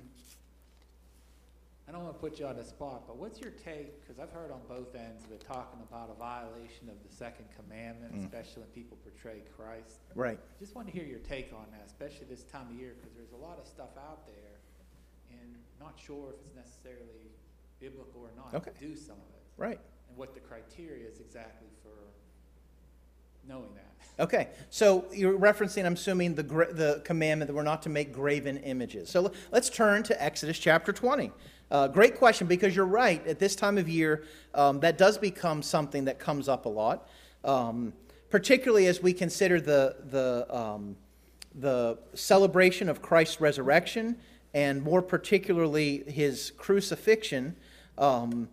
[1.89, 4.01] I don't want to put you on the spot, but what's your take?
[4.01, 7.47] Because I've heard on both ends of it talking about a violation of the second
[7.59, 8.23] commandment, mm.
[8.23, 9.99] especially when people portray Christ.
[10.15, 10.39] Right.
[10.61, 13.33] Just want to hear your take on that, especially this time of year, because there's
[13.33, 14.61] a lot of stuff out there,
[15.31, 17.35] and not sure if it's necessarily
[17.81, 18.71] biblical or not okay.
[18.71, 19.43] to do some of it.
[19.57, 19.81] Right.
[20.09, 21.99] And what the criteria is exactly for
[23.47, 23.87] knowing that.
[24.21, 28.59] Okay, so you're referencing, I'm assuming, the, the commandment that we're not to make graven
[28.59, 29.09] images.
[29.09, 31.33] So let's turn to Exodus chapter 20.
[31.73, 33.27] Uh, great question because you're right.
[33.27, 37.09] At this time of year, um, that does become something that comes up a lot,
[37.45, 37.95] um,
[38.29, 40.97] particularly as we consider the, the, um,
[41.55, 44.19] the celebration of Christ's resurrection
[44.53, 47.57] and more particularly his crucifixion.
[47.97, 48.51] Um,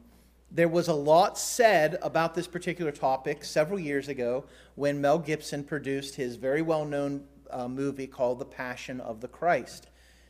[0.50, 5.66] there was a lot said about this particular topic several years ago when Mel Gibson
[5.66, 9.90] produced his very well known uh, movie called The Passion of the Christ.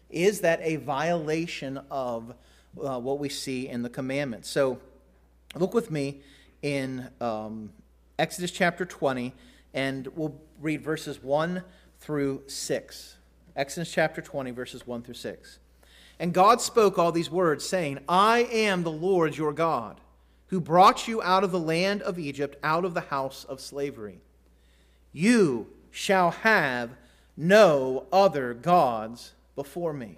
[0.09, 2.33] Is that a violation of
[2.77, 4.49] uh, what we see in the commandments?
[4.49, 4.79] So
[5.55, 6.21] look with me
[6.61, 7.71] in um,
[8.17, 9.33] Exodus chapter 20,
[9.73, 11.63] and we'll read verses 1
[11.99, 13.15] through 6.
[13.55, 15.59] Exodus chapter 20, verses 1 through 6.
[16.19, 20.01] And God spoke all these words, saying, I am the Lord your God,
[20.47, 24.19] who brought you out of the land of Egypt, out of the house of slavery.
[25.13, 26.91] You shall have
[27.37, 30.17] no other gods before me.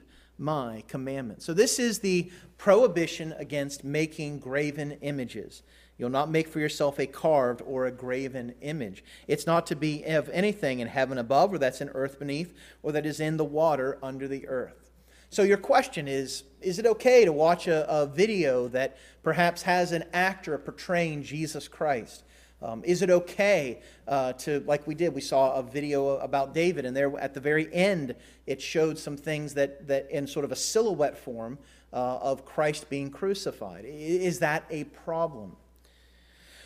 [0.41, 1.45] my commandments.
[1.45, 5.63] So, this is the prohibition against making graven images.
[5.97, 9.03] You'll not make for yourself a carved or a graven image.
[9.27, 12.91] It's not to be of anything in heaven above, or that's in earth beneath, or
[12.91, 14.89] that is in the water under the earth.
[15.29, 19.91] So, your question is Is it okay to watch a, a video that perhaps has
[19.91, 22.23] an actor portraying Jesus Christ?
[22.63, 26.85] Um, is it okay uh, to, like we did, we saw a video about David,
[26.85, 30.51] and there at the very end, it showed some things that, that in sort of
[30.51, 31.57] a silhouette form
[31.91, 33.85] uh, of Christ being crucified.
[33.85, 35.55] Is that a problem?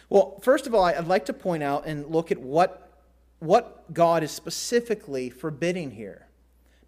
[0.09, 3.01] Well, first of all, I'd like to point out and look at what,
[3.39, 6.27] what God is specifically forbidding here.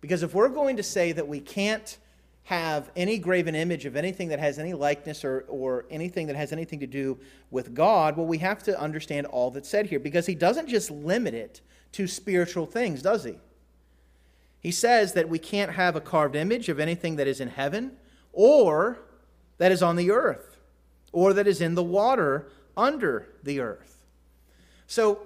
[0.02, 1.98] Because if we're going to say that we can't
[2.48, 6.54] have any graven image of anything that has any likeness or, or anything that has
[6.54, 7.18] anything to do
[7.52, 10.00] with God, well, we have to understand all that's said here.
[10.00, 11.60] Because he doesn't just limit it
[11.92, 13.36] to spiritual things, does he?
[14.62, 17.98] He says that we can't have a carved image of anything that is in heaven
[18.32, 19.00] or
[19.58, 20.58] that is on the earth
[21.12, 24.06] or that is in the water under the earth.
[24.88, 25.20] So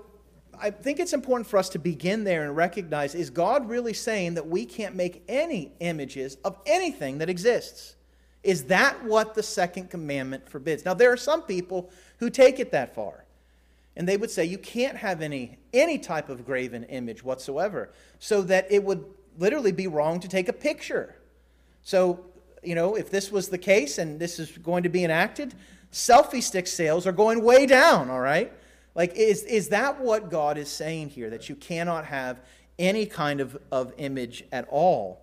[0.61, 4.35] I think it's important for us to begin there and recognize is God really saying
[4.35, 7.95] that we can't make any images of anything that exists?
[8.43, 10.85] Is that what the second commandment forbids?
[10.85, 13.25] Now, there are some people who take it that far.
[13.95, 18.41] And they would say you can't have any, any type of graven image whatsoever, so
[18.43, 19.03] that it would
[19.37, 21.15] literally be wrong to take a picture.
[21.83, 22.25] So,
[22.63, 25.53] you know, if this was the case and this is going to be enacted,
[25.91, 28.53] selfie stick sales are going way down, all right?
[28.93, 31.29] Like, is, is that what God is saying here?
[31.29, 32.41] That you cannot have
[32.77, 35.21] any kind of, of image at all?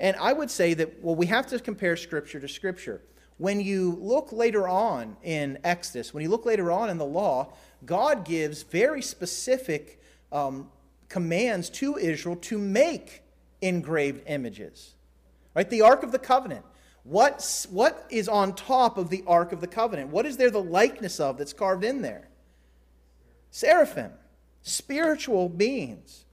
[0.00, 3.02] And I would say that, well, we have to compare Scripture to Scripture.
[3.38, 7.52] When you look later on in Exodus, when you look later on in the law,
[7.84, 10.68] God gives very specific um,
[11.08, 13.22] commands to Israel to make
[13.60, 14.94] engraved images.
[15.54, 15.68] Right?
[15.68, 16.64] The Ark of the Covenant.
[17.04, 20.10] What's, what is on top of the Ark of the Covenant?
[20.10, 22.28] What is there the likeness of that's carved in there?
[23.52, 24.10] Seraphim,
[24.62, 26.24] spiritual beings.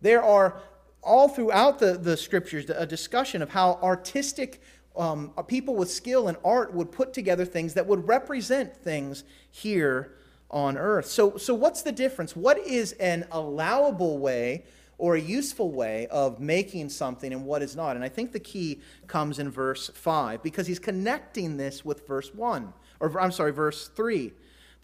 [0.00, 0.60] There are
[1.02, 4.60] all throughout the, the scriptures a discussion of how artistic
[4.96, 10.16] um, people with skill in art would put together things that would represent things here
[10.50, 11.06] on earth.
[11.06, 12.34] So, so what's the difference?
[12.34, 14.64] What is an allowable way
[14.98, 17.96] or a useful way of making something and what is not.
[17.96, 22.34] And I think the key comes in verse 5 because he's connecting this with verse
[22.34, 24.32] 1, or I'm sorry, verse 3.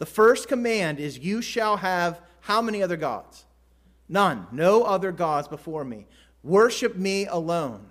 [0.03, 3.45] The first command is, You shall have how many other gods?
[4.09, 4.47] None.
[4.51, 6.07] No other gods before me.
[6.43, 7.89] Worship me alone.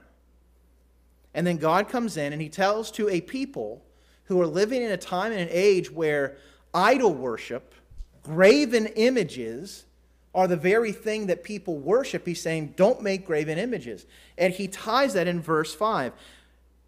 [1.32, 3.82] And then God comes in and he tells to a people
[4.24, 6.36] who are living in a time and an age where
[6.74, 7.74] idol worship,
[8.22, 9.86] graven images,
[10.34, 12.26] are the very thing that people worship.
[12.26, 14.04] He's saying, don't make graven images.
[14.36, 16.12] And he ties that in verse 5.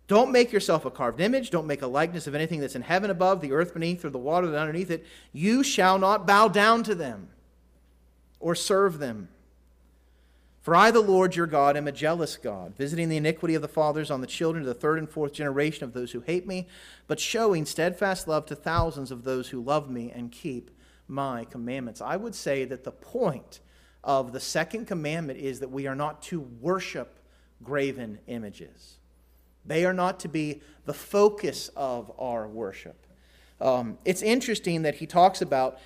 [0.07, 1.51] Don't make yourself a carved image.
[1.51, 4.19] Don't make a likeness of anything that's in heaven above, the earth beneath, or the
[4.19, 5.07] water underneath it.
[5.33, 7.29] You shall not bow down to them
[8.39, 9.29] or serve them.
[10.61, 13.69] For I, the Lord your God, am a jealous God, visiting the iniquity of the
[13.69, 16.67] fathers on the children of the third and fourth generation of those who hate me,
[17.07, 20.71] but showing steadfast love to thousands of those who love me and keep
[21.07, 22.01] my commandments.
[22.01, 23.61] I would say that the point
[24.03, 27.19] of the second commandment is that we are not to worship
[27.63, 28.97] graven images.
[29.65, 33.07] They are not to be the focus of our worship.
[33.61, 35.79] Um, it's interesting that he talks about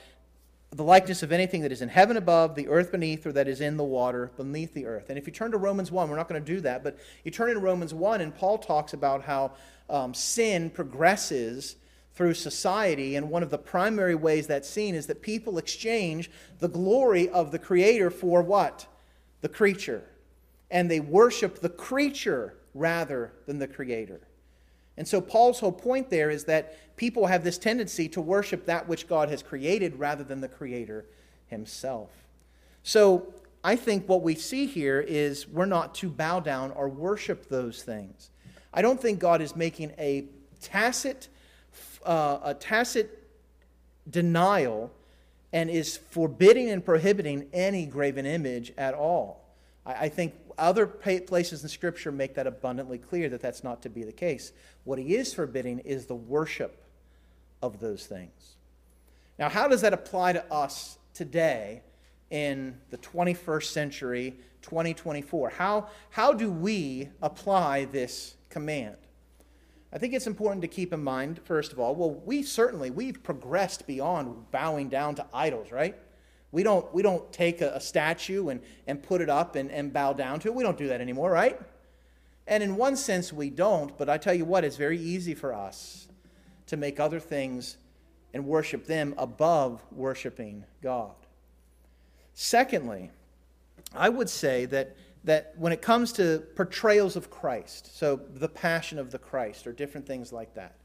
[0.70, 3.60] the likeness of anything that is in heaven above, the earth beneath, or that is
[3.60, 5.08] in the water beneath the earth.
[5.08, 7.30] And if you turn to Romans 1, we're not going to do that, but you
[7.30, 9.52] turn into Romans 1, and Paul talks about how
[9.88, 11.76] um, sin progresses
[12.14, 16.68] through society, and one of the primary ways that's seen is that people exchange the
[16.68, 18.86] glory of the Creator for what?
[19.40, 20.02] The creature.
[20.70, 24.20] And they worship the creature rather than the Creator.
[24.96, 28.88] And so, Paul's whole point there is that people have this tendency to worship that
[28.88, 31.04] which God has created rather than the Creator
[31.46, 32.10] Himself.
[32.82, 37.48] So, I think what we see here is we're not to bow down or worship
[37.48, 38.30] those things.
[38.72, 40.26] I don't think God is making a
[40.60, 41.28] tacit,
[42.04, 43.24] uh, a tacit
[44.08, 44.92] denial
[45.52, 49.44] and is forbidding and prohibiting any graven image at all.
[49.86, 53.88] I, I think other places in Scripture make that abundantly clear that that's not to
[53.88, 54.52] be the case.
[54.84, 56.82] What he is forbidding is the worship
[57.62, 58.56] of those things.
[59.38, 61.82] Now, how does that apply to us today
[62.30, 65.50] in the 21st century, 2024?
[65.50, 68.96] How, how do we apply this command?
[69.92, 73.22] I think it's important to keep in mind, first of all, well, we certainly, we've
[73.22, 75.96] progressed beyond bowing down to idols, right?
[76.50, 79.92] We don't, we don't take a, a statue and, and put it up and, and
[79.92, 80.54] bow down to it.
[80.54, 81.60] We don't do that anymore, right?
[82.46, 85.52] And in one sense, we don't, but I tell you what, it's very easy for
[85.52, 86.08] us
[86.66, 87.76] to make other things
[88.32, 91.14] and worship them above worshiping God.
[92.34, 93.10] Secondly,
[93.94, 98.98] I would say that, that when it comes to portrayals of Christ, so the passion
[98.98, 100.76] of the Christ or different things like that,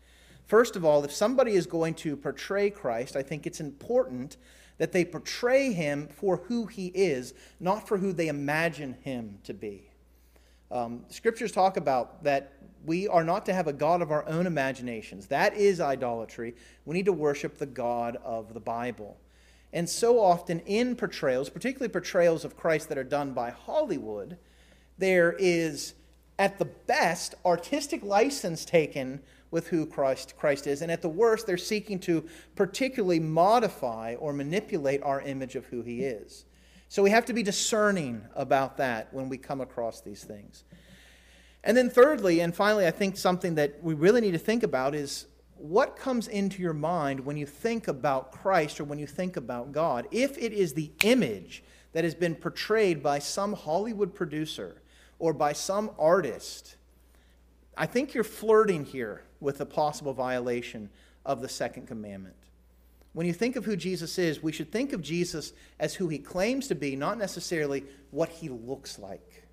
[0.48, 4.38] first of all, if somebody is going to portray Christ, I think it's important
[4.78, 9.54] that they portray him for who he is, not for who they imagine him to
[9.54, 9.90] be.
[10.72, 12.54] Um, scriptures talk about that
[12.86, 15.28] we are not to have a God of our own imaginations.
[15.28, 16.56] That is idolatry.
[16.86, 19.18] We need to worship the God of the Bible.
[19.72, 24.38] And so often in portrayals, particularly portrayals of Christ that are done by Hollywood,
[24.98, 25.96] there is,
[26.38, 29.22] at the best, artistic license taken
[29.54, 30.82] with who Christ, Christ is.
[30.82, 32.26] And at the worst, they're seeking to
[32.56, 36.46] particularly modify or manipulate our image of who he is.
[36.90, 40.64] So we have to be discerning about that when we come across these things.
[41.64, 44.96] And then, thirdly, and finally, I think something that we really need to think about
[44.96, 49.38] is what comes into your mind when you think about Christ or when you think
[49.38, 50.08] about God?
[50.12, 54.82] If it is the image that has been portrayed by some Hollywood producer
[55.20, 56.76] or by some artist,
[57.76, 60.90] I think you're flirting here with a possible violation
[61.26, 62.36] of the second commandment.
[63.14, 66.18] When you think of who Jesus is, we should think of Jesus as who he
[66.18, 69.44] claims to be, not necessarily what he looks like.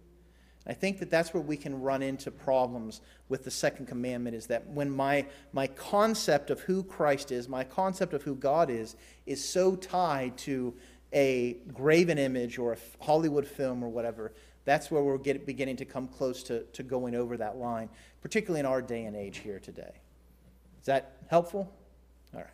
[0.66, 4.46] I think that that's where we can run into problems with the second commandment is
[4.46, 8.96] that when my, my concept of who Christ is, my concept of who God is,
[9.26, 10.74] is so tied to
[11.12, 14.32] a graven image or a Hollywood film or whatever,
[14.70, 17.88] that's where we're get, beginning to come close to, to going over that line,
[18.22, 19.90] particularly in our day and age here today.
[20.78, 21.68] Is that helpful?
[22.32, 22.50] All right.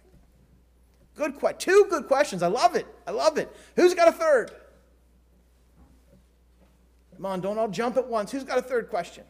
[1.15, 2.43] Good que- two good questions.
[2.43, 2.87] I love it.
[3.07, 3.55] I love it.
[3.75, 4.51] Who's got a third?
[7.17, 8.33] Come on, don't all jump at once.
[8.33, 9.25] Who's got a third question?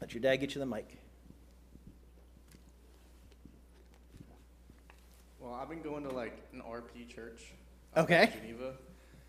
[0.00, 0.96] Let your dad get you the mic.
[5.38, 7.52] Well, I've been going to like an RP church.
[7.94, 8.32] Okay.
[8.40, 8.72] Geneva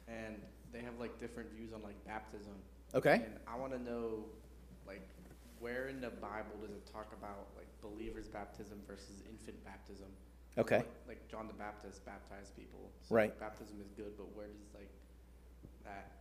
[0.08, 0.36] and
[0.72, 2.54] they have like different views on like baptism.
[2.96, 3.16] Okay.
[3.16, 4.24] And I want to know,
[4.86, 5.08] like,
[5.60, 10.08] where in the Bible does it talk about like believers' baptism versus infant baptism?
[10.58, 10.78] Okay.
[10.78, 12.92] Like, like John the Baptist baptized people.
[13.08, 13.38] So right.
[13.40, 14.90] Baptism is good, but where does like
[15.84, 16.12] that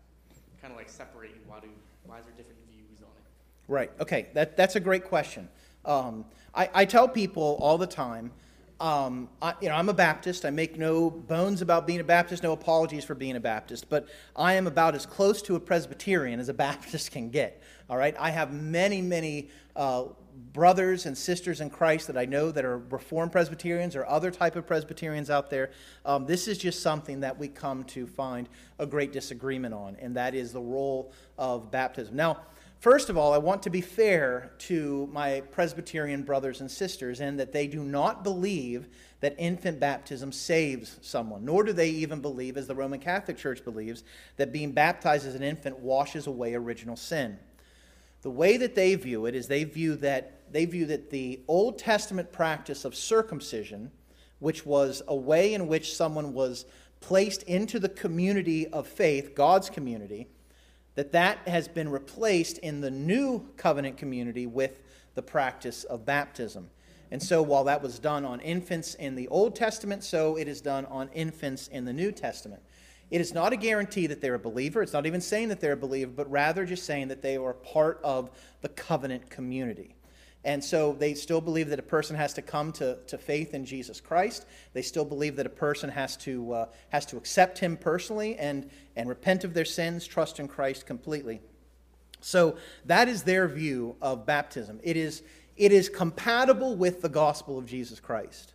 [0.61, 1.33] kind of like separate?
[1.47, 1.69] Why do
[2.05, 3.25] why is there different views on it?
[3.69, 3.91] Right.
[4.01, 4.27] Okay.
[4.35, 5.49] That that's a great question.
[5.85, 6.25] Um,
[6.55, 8.33] I, I tell people all the time
[8.81, 10.45] um, I, you know, I'm a Baptist.
[10.45, 14.09] I make no bones about being a Baptist, no apologies for being a Baptist, but
[14.35, 17.63] I am about as close to a Presbyterian as a Baptist can get.
[17.89, 18.15] All right?
[18.19, 20.05] I have many, many uh,
[20.53, 24.57] brothers and sisters in Christ that I know that are Reformed Presbyterians or other type
[24.57, 25.71] of Presbyterians out there.
[26.05, 28.49] Um, this is just something that we come to find
[28.79, 32.17] a great disagreement on, and that is the role of baptism.
[32.17, 32.41] Now,
[32.79, 37.39] First of all, I want to be fair to my Presbyterian brothers and sisters in
[37.39, 38.89] that they do not believe
[39.21, 43.65] that infant baptism saves someone, nor do they even believe, as the Roman Catholic Church
[43.65, 44.05] believes,
[44.37, 47.39] that being baptized as an infant washes away original sin.
[48.21, 51.79] The way that they view it is they view that, they view that the Old
[51.79, 53.91] Testament practice of circumcision,
[54.39, 56.67] which was a way in which someone was
[57.01, 60.29] placed into the community of faith, God's community,
[60.97, 64.81] that that has been replaced in the new covenant community with
[65.15, 66.69] the practice of baptism.
[67.11, 70.61] And so, while that was done on infants in the Old Testament, so it is
[70.61, 72.63] done on infants in the New Testament.
[73.11, 74.83] It is not a guarantee that they're a believer.
[74.83, 77.53] It's not even saying that they're a believer, but rather just saying that they are
[77.53, 78.31] part of
[78.63, 79.96] the covenant community.
[80.47, 83.67] And so they still believe that a person has to come to, to faith in
[83.67, 84.47] Jesus Christ.
[84.75, 88.71] They still believe that a person has to, uh, has to accept him personally and,
[88.95, 91.41] and repent of their sins, trust in Christ completely.
[92.21, 94.79] So that is their view of baptism.
[94.85, 95.25] It is,
[95.57, 98.55] it is compatible with the gospel of Jesus Christ.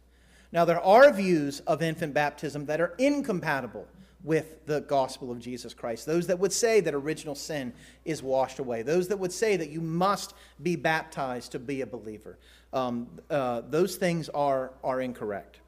[0.54, 3.86] Now, there are views of infant baptism that are incompatible
[4.24, 6.06] with the gospel of Jesus Christ.
[6.06, 7.74] Those that would say that original sin
[8.06, 8.84] is washed away.
[8.84, 12.38] Those that would say that you must be baptized to be a believer.
[12.74, 15.60] Um, uh, those things are, are incorrect.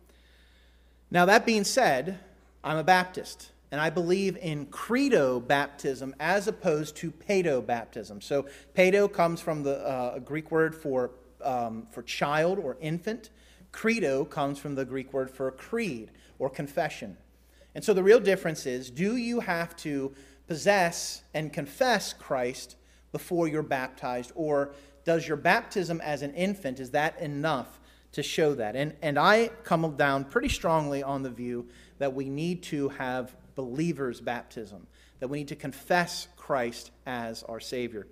[1.09, 2.19] Now, that being said,
[2.63, 8.21] I'm a Baptist, and I believe in credo baptism as opposed to pedo baptism.
[8.21, 8.45] So,
[8.75, 11.11] pedo comes from the uh, Greek word for,
[11.43, 13.31] um, for child or infant.
[13.71, 17.17] Credo comes from the Greek word for creed or confession.
[17.75, 20.13] And so the real difference is do you have to
[20.47, 22.75] possess and confess Christ
[23.11, 24.73] before you're baptized, or
[25.05, 27.79] does your baptism as an infant, is that enough
[28.13, 28.75] to show that?
[28.75, 31.67] And, and I come down pretty strongly on the view
[31.99, 34.87] that we need to have believers' baptism,
[35.19, 38.07] that we need to confess Christ as our Savior.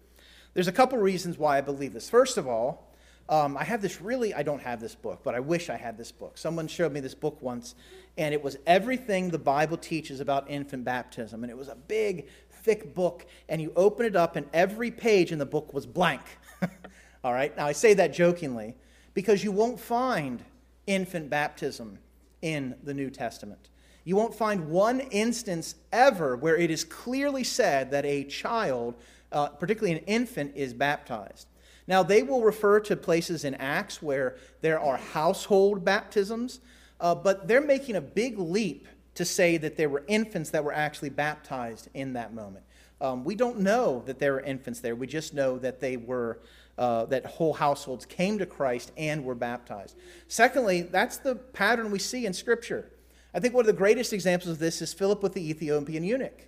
[0.54, 2.10] There's a couple reasons why I believe this.
[2.10, 2.91] First of all,
[3.32, 5.98] um, I have this really, I don't have this book, but I wish I had
[5.98, 6.38] this book.
[6.38, 7.76] Someone showed me this book once,
[8.18, 11.42] and it was everything the Bible teaches about infant baptism.
[11.42, 15.32] And it was a big, thick book, and you open it up, and every page
[15.32, 16.22] in the book was blank.
[17.24, 17.56] All right?
[17.56, 18.76] Now, I say that jokingly
[19.14, 20.44] because you won't find
[20.86, 22.00] infant baptism
[22.42, 23.70] in the New Testament.
[24.04, 28.96] You won't find one instance ever where it is clearly said that a child,
[29.32, 31.48] uh, particularly an infant, is baptized.
[31.88, 36.60] Now, they will refer to places in Acts where there are household baptisms,
[37.00, 40.74] uh, but they're making a big leap to say that there were infants that were
[40.74, 42.66] actually baptized in that moment.
[43.02, 44.96] Um, we don't know that there were infants there.
[44.96, 46.40] We just know that they were,
[46.78, 49.96] uh, that whole households came to Christ and were baptized.
[50.28, 52.92] Secondly, that's the pattern we see in Scripture.
[53.34, 56.48] I think one of the greatest examples of this is Philip with the Ethiopian eunuch.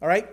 [0.00, 0.28] All right?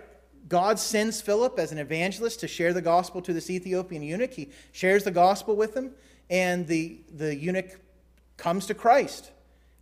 [0.48, 4.32] God sends Philip as an evangelist to share the gospel to this Ethiopian eunuch.
[4.32, 5.92] He shares the gospel with him,
[6.30, 7.78] and the, the eunuch
[8.36, 9.30] comes to Christ.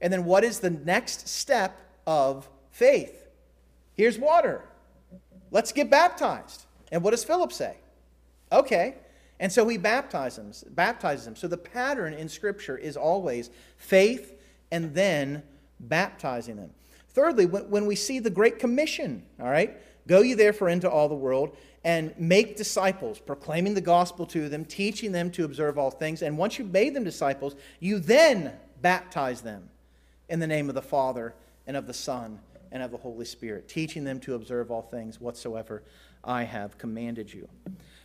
[0.00, 3.28] And then what is the next step of faith?
[3.94, 4.62] Here's water.
[5.50, 6.66] Let's get baptized.
[6.92, 7.76] And what does Philip say?
[8.52, 8.96] Okay.
[9.38, 11.36] And so he baptizes him, baptizes him.
[11.36, 14.40] So the pattern in Scripture is always faith
[14.70, 15.42] and then
[15.78, 16.70] baptizing them.
[17.10, 19.76] Thirdly, when, when we see the Great Commission, all right,
[20.06, 24.64] Go ye therefore into all the world and make disciples, proclaiming the gospel to them,
[24.64, 26.22] teaching them to observe all things.
[26.22, 28.52] And once you've made them disciples, you then
[28.82, 29.68] baptize them
[30.28, 31.34] in the name of the Father
[31.66, 32.40] and of the Son
[32.72, 35.82] and of the Holy Spirit, teaching them to observe all things whatsoever
[36.24, 37.48] I have commanded you.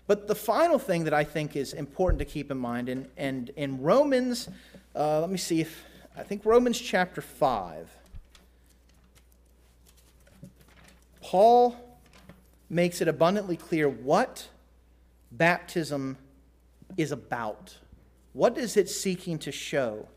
[0.08, 3.50] But the final thing that I think is important to keep in mind, and, and
[3.56, 4.50] in Romans,
[4.96, 5.86] uh, let me see if,
[6.16, 7.90] I think Romans chapter 5,
[11.22, 11.91] Paul
[12.72, 14.48] makes it abundantly clear what
[15.30, 16.18] baptism
[16.96, 17.78] is about.
[18.32, 20.08] What is it seeking to show?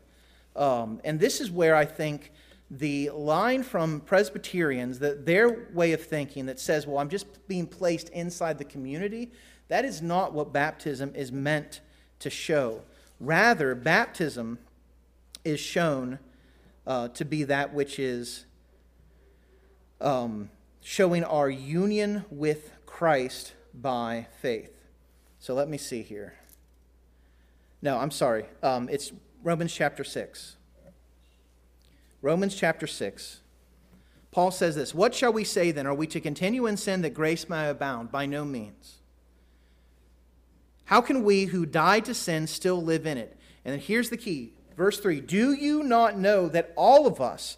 [0.55, 2.31] Um, and this is where I think
[2.71, 7.67] the line from Presbyterians, that their way of thinking that says, well, I'm just being
[7.67, 9.31] placed inside the community,
[9.67, 11.81] that is not what baptism is meant
[12.19, 12.83] to show.
[13.19, 14.59] Rather, baptism
[15.43, 16.19] is shown
[16.87, 18.45] uh, to be that which is
[19.99, 20.49] um,
[20.87, 24.71] showing our union with Christ by faith.
[25.39, 26.35] So let me see here.
[27.81, 28.45] No, I'm sorry.
[28.61, 29.11] Um, it's
[29.41, 30.57] Romans chapter 6.
[32.21, 33.39] Romans chapter 6.
[34.29, 35.87] Paul says this What shall we say then?
[35.87, 38.11] Are we to continue in sin that grace may abound?
[38.11, 38.97] By no means.
[40.85, 43.35] How can we who died to sin still live in it?
[43.65, 44.53] And then here's the key.
[44.77, 47.57] Verse 3 Do you not know that all of us,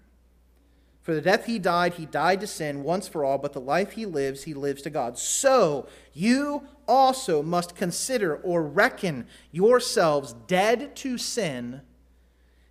[1.01, 3.93] For the death he died, he died to sin once for all, but the life
[3.93, 5.17] he lives, he lives to God.
[5.17, 11.81] So you also must consider or reckon yourselves dead to sin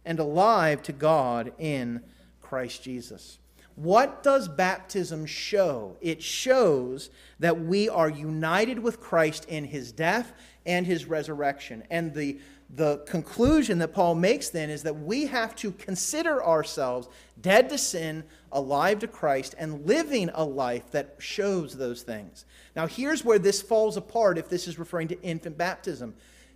[0.04, 2.02] and alive to God in
[2.40, 3.38] Christ Jesus.
[3.74, 5.96] What does baptism show?
[6.00, 10.32] It shows that we are united with Christ in his death
[10.66, 11.82] and his resurrection.
[11.90, 12.38] And the,
[12.72, 17.08] the conclusion that Paul makes then is that we have to consider ourselves
[17.40, 22.44] dead to sin, alive to Christ, and living a life that shows those things.
[22.76, 26.14] Now, here's where this falls apart if this is referring to infant baptism.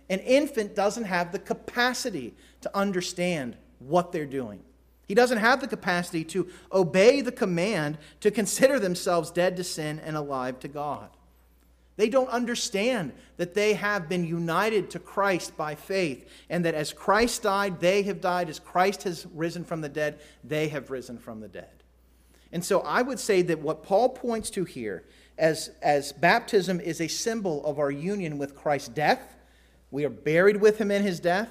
[0.09, 4.61] An infant doesn't have the capacity to understand what they're doing.
[5.07, 9.99] He doesn't have the capacity to obey the command to consider themselves dead to sin
[9.99, 11.09] and alive to God.
[11.97, 16.91] They don't understand that they have been united to Christ by faith, and that as
[16.91, 18.49] Christ died, they have died.
[18.49, 21.69] As Christ has risen from the dead, they have risen from the dead.
[22.51, 25.03] And so I would say that what Paul points to here,
[25.37, 29.35] as, as baptism is a symbol of our union with Christ's death,
[29.91, 31.49] we are buried with him in his death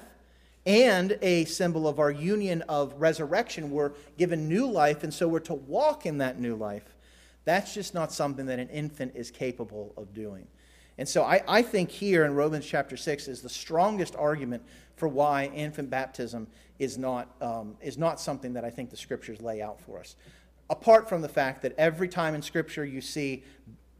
[0.65, 3.69] and a symbol of our union of resurrection.
[3.69, 6.94] We're given new life, and so we're to walk in that new life.
[7.45, 10.47] That's just not something that an infant is capable of doing.
[10.97, 14.63] And so I, I think here in Romans chapter 6 is the strongest argument
[14.95, 16.47] for why infant baptism
[16.79, 20.15] is not, um, is not something that I think the scriptures lay out for us.
[20.69, 23.43] Apart from the fact that every time in scripture you see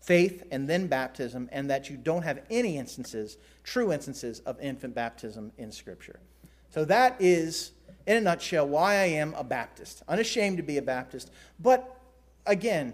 [0.02, 4.94] faith and then baptism, and that you don't have any instances, true instances, of infant
[4.94, 6.20] baptism in scripture.
[6.70, 7.72] So that is,
[8.06, 10.04] in a nutshell, why I am a Baptist.
[10.08, 11.32] Unashamed to be a Baptist.
[11.60, 12.00] But
[12.46, 12.94] again,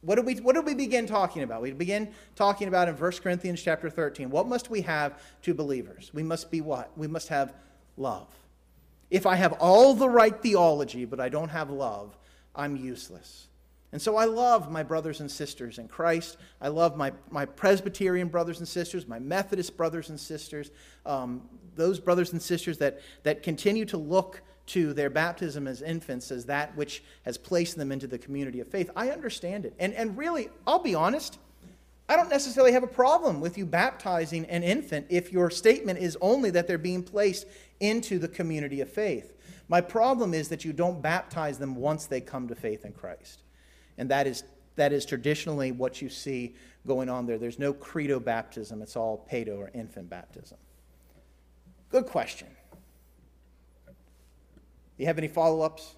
[0.00, 1.60] what did we, what did we begin talking about?
[1.60, 4.30] We begin talking about in 1 Corinthians chapter 13.
[4.30, 6.12] What must we have to believers?
[6.14, 6.96] We must be what?
[6.96, 7.54] We must have
[7.96, 8.28] love.
[9.10, 12.16] If I have all the right theology, but I don't have love,
[12.54, 13.48] I'm useless.
[13.90, 16.36] And so I love my brothers and sisters in Christ.
[16.60, 20.70] I love my, my Presbyterian brothers and sisters, my Methodist brothers and sisters,
[21.06, 26.30] um, those brothers and sisters that, that continue to look to their baptism as infants
[26.30, 28.90] as that which has placed them into the community of faith.
[28.94, 29.74] I understand it.
[29.78, 31.38] And, and really, I'll be honest,
[32.08, 36.16] I don't necessarily have a problem with you baptizing an infant if your statement is
[36.20, 37.46] only that they're being placed
[37.80, 39.34] into the community of faith.
[39.68, 43.42] My problem is that you don't baptize them once they come to faith in Christ.
[43.98, 44.44] And that is,
[44.76, 46.54] that is traditionally what you see
[46.86, 47.36] going on there.
[47.36, 50.56] There's no credo baptism, it's all pedo or infant baptism.
[51.90, 52.48] Good question.
[54.98, 55.94] Do you have any follow ups?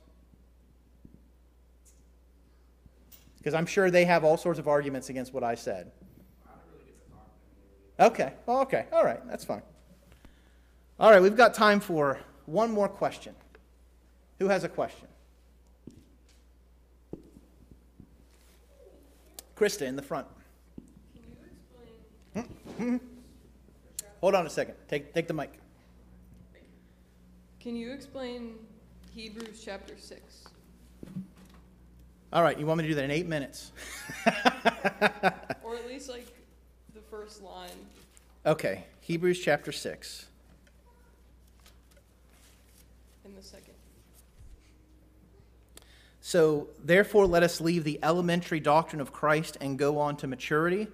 [3.38, 5.90] Because I'm sure they have all sorts of arguments against what I said.
[7.98, 8.34] Okay.
[8.46, 8.84] Oh, okay.
[8.92, 9.26] All right.
[9.26, 9.62] That's fine.
[10.98, 11.22] All right.
[11.22, 13.34] We've got time for one more question.
[14.38, 15.08] Who has a question?
[19.56, 20.26] Krista in the front.
[22.34, 22.96] Hmm?
[24.20, 24.74] Hold on a second.
[24.88, 25.52] Take, take the mic.
[27.58, 28.54] Can you explain
[29.14, 30.44] Hebrews chapter 6?
[32.32, 33.72] All right, you want me to do that in eight minutes?
[35.64, 36.26] or at least like
[36.94, 37.70] the first line.
[38.46, 40.26] Okay, Hebrews chapter 6.
[43.24, 43.74] In the second.
[46.20, 50.86] So, therefore, let us leave the elementary doctrine of Christ and go on to maturity,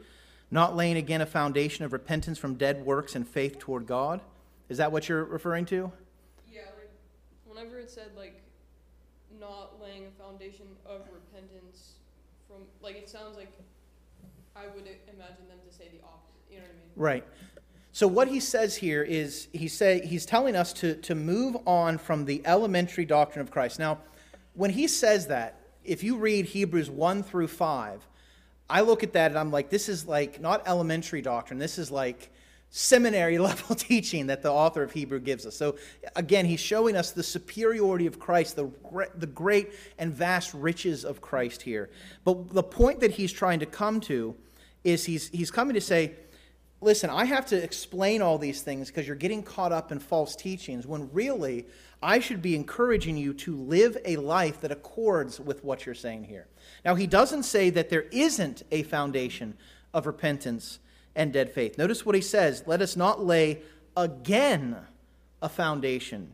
[0.50, 4.22] not laying again a foundation of repentance from dead works and faith toward God.
[4.70, 5.92] Is that what you're referring to?
[7.56, 8.42] Whenever it said like
[9.40, 11.94] not laying a foundation of repentance
[12.46, 13.52] from like it sounds like
[14.54, 16.34] I would imagine them to say the opposite.
[16.50, 16.90] You know what I mean?
[16.96, 17.24] Right.
[17.92, 21.98] So what he says here is he say he's telling us to, to move on
[21.98, 23.78] from the elementary doctrine of Christ.
[23.78, 23.98] Now,
[24.54, 28.06] when he says that, if you read Hebrews 1 through 5,
[28.68, 31.58] I look at that and I'm like, this is like not elementary doctrine.
[31.58, 32.30] This is like
[32.70, 35.56] seminary level teaching that the author of Hebrew gives us.
[35.56, 35.76] So,
[36.14, 38.70] again, he's showing us the superiority of Christ, the,
[39.14, 41.90] the great and vast riches of Christ here.
[42.24, 44.34] But the point that he's trying to come to
[44.84, 46.14] is he's, he's coming to say,
[46.80, 50.36] listen, I have to explain all these things because you're getting caught up in false
[50.36, 51.66] teachings when really
[52.02, 56.24] I should be encouraging you to live a life that accords with what you're saying
[56.24, 56.46] here.
[56.84, 59.56] Now, he doesn't say that there isn't a foundation
[59.94, 60.78] of repentance
[61.16, 61.76] and dead faith.
[61.78, 63.62] Notice what he says let us not lay
[63.96, 64.76] again
[65.42, 66.32] a foundation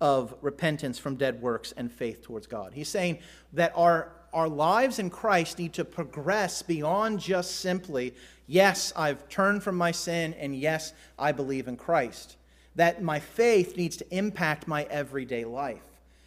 [0.00, 2.72] of repentance from dead works and faith towards God.
[2.74, 3.18] He's saying
[3.52, 8.12] that our, our lives in Christ need to progress beyond just simply,
[8.48, 12.36] yes, I've turned from my sin, and yes, I believe in Christ.
[12.74, 15.82] That my faith needs to impact my everyday life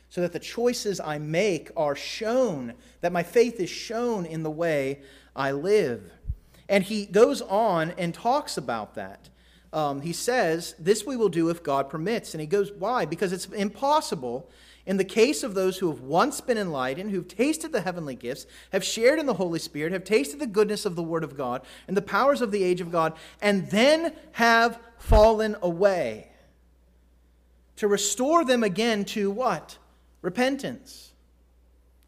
[0.09, 4.49] so that the choices I make are shown, that my faith is shown in the
[4.49, 5.01] way
[5.35, 6.09] I live.
[6.68, 9.30] And he goes on and talks about that
[9.76, 12.34] um, he says, This we will do if God permits.
[12.34, 13.03] And he goes, Why?
[13.03, 14.49] Because it's impossible
[14.86, 18.45] in the case of those who have once been enlightened, who've tasted the heavenly gifts,
[18.72, 21.61] have shared in the Holy Spirit, have tasted the goodness of the Word of God
[21.88, 26.30] and the powers of the age of God, and then have fallen away.
[27.78, 29.78] To restore them again to what?
[30.22, 31.11] Repentance.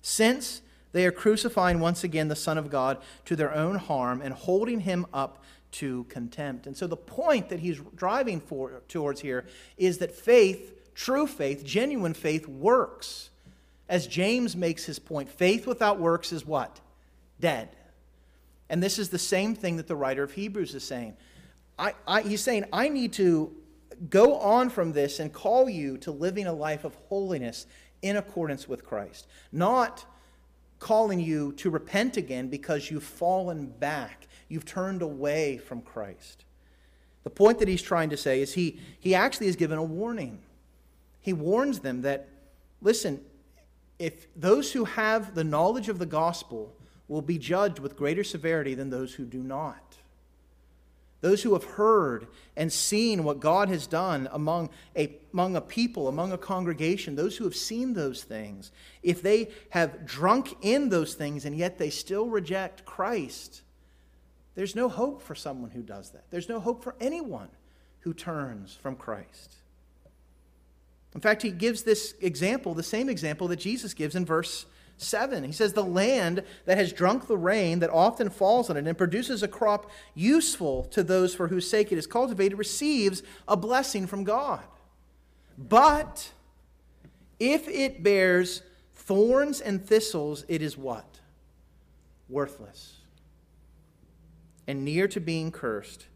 [0.02, 0.62] Since
[0.98, 4.80] they are crucifying once again the Son of God to their own harm and holding
[4.80, 5.44] him up
[5.74, 6.66] to contempt.
[6.66, 9.46] And so the point that he's driving for, towards here
[9.78, 13.30] is that faith, true faith, genuine faith, works.
[13.88, 16.80] As James makes his point, faith without works is what?
[17.40, 17.70] Dead.
[18.70, 21.16] And this is the same thing that the writer of Hebrews is saying.
[21.78, 23.56] I, I, he's saying, I need to
[24.10, 27.68] go on from this and call you to living a life of holiness
[28.02, 29.28] in accordance with Christ.
[29.52, 30.06] Not
[30.80, 36.46] calling you to repent again because you've fallen back You've turned away from Christ.
[37.24, 40.40] The point that he's trying to say is he, he actually is given a warning.
[41.20, 42.30] He warns them that,
[42.82, 43.22] listen,
[44.00, 46.74] if those who have the knowledge of the gospel
[47.10, 49.97] will be judged with greater severity than those who do not.
[51.22, 56.08] Those who have heard and seen what God has done among a, among a people,
[56.08, 61.16] among a congregation, those who have seen those things, if they have drunk in those
[61.16, 63.64] things and yet they still reject Christ,
[64.54, 66.26] there's no hope for someone who does that.
[66.30, 67.50] There's no hope for anyone
[68.02, 69.56] who turns from Christ.
[71.16, 74.66] In fact, he gives this example, the same example that Jesus gives in verse
[74.98, 75.44] 7.
[75.44, 78.98] He says, The land that has drunk the rain that often falls on it and
[78.98, 84.08] produces a crop useful to those for whose sake it is cultivated receives a blessing
[84.08, 84.64] from God.
[85.58, 86.32] But
[87.40, 91.20] if it bears thorns and thistles, it is what?
[92.30, 92.98] Worthless
[94.68, 96.08] and near to being cursed,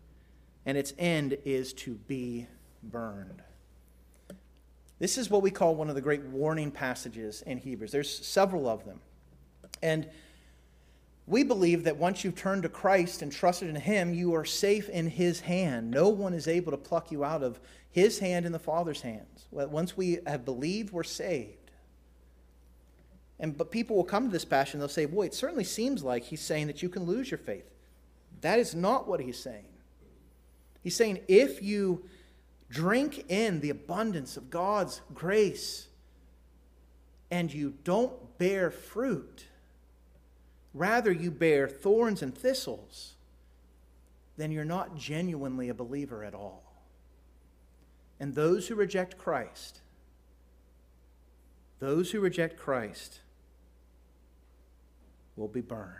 [0.66, 2.48] and its end is to be
[2.84, 3.42] burned.
[5.02, 7.92] This is what we call one of the great warning passages in Hebrews.
[7.92, 9.00] There's several of them.
[9.82, 10.08] And
[11.26, 14.90] we believe that once you've turned to Christ and trusted in Him, you are safe
[14.90, 15.90] in His hand.
[15.90, 19.48] No one is able to pluck you out of His hand and the Father's hands.
[19.50, 21.72] Once we have believed, we're saved.
[23.40, 26.04] And but people will come to this passion, and they'll say, Boy, it certainly seems
[26.04, 27.66] like he's saying that you can lose your faith.
[28.42, 29.66] That is not what he's saying.
[30.84, 32.04] He's saying if you
[32.72, 35.88] drink in the abundance of God's grace
[37.30, 39.46] and you don't bear fruit,
[40.74, 43.14] rather you bear thorns and thistles,
[44.38, 46.64] then you're not genuinely a believer at all.
[48.20, 49.82] And those who reject Christ,
[51.80, 53.20] those who reject Christ
[55.36, 55.98] will be burned.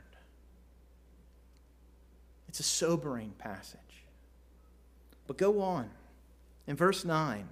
[2.48, 3.80] It's a sobering passage.
[5.28, 5.90] But go on.
[6.72, 7.50] In verse 9,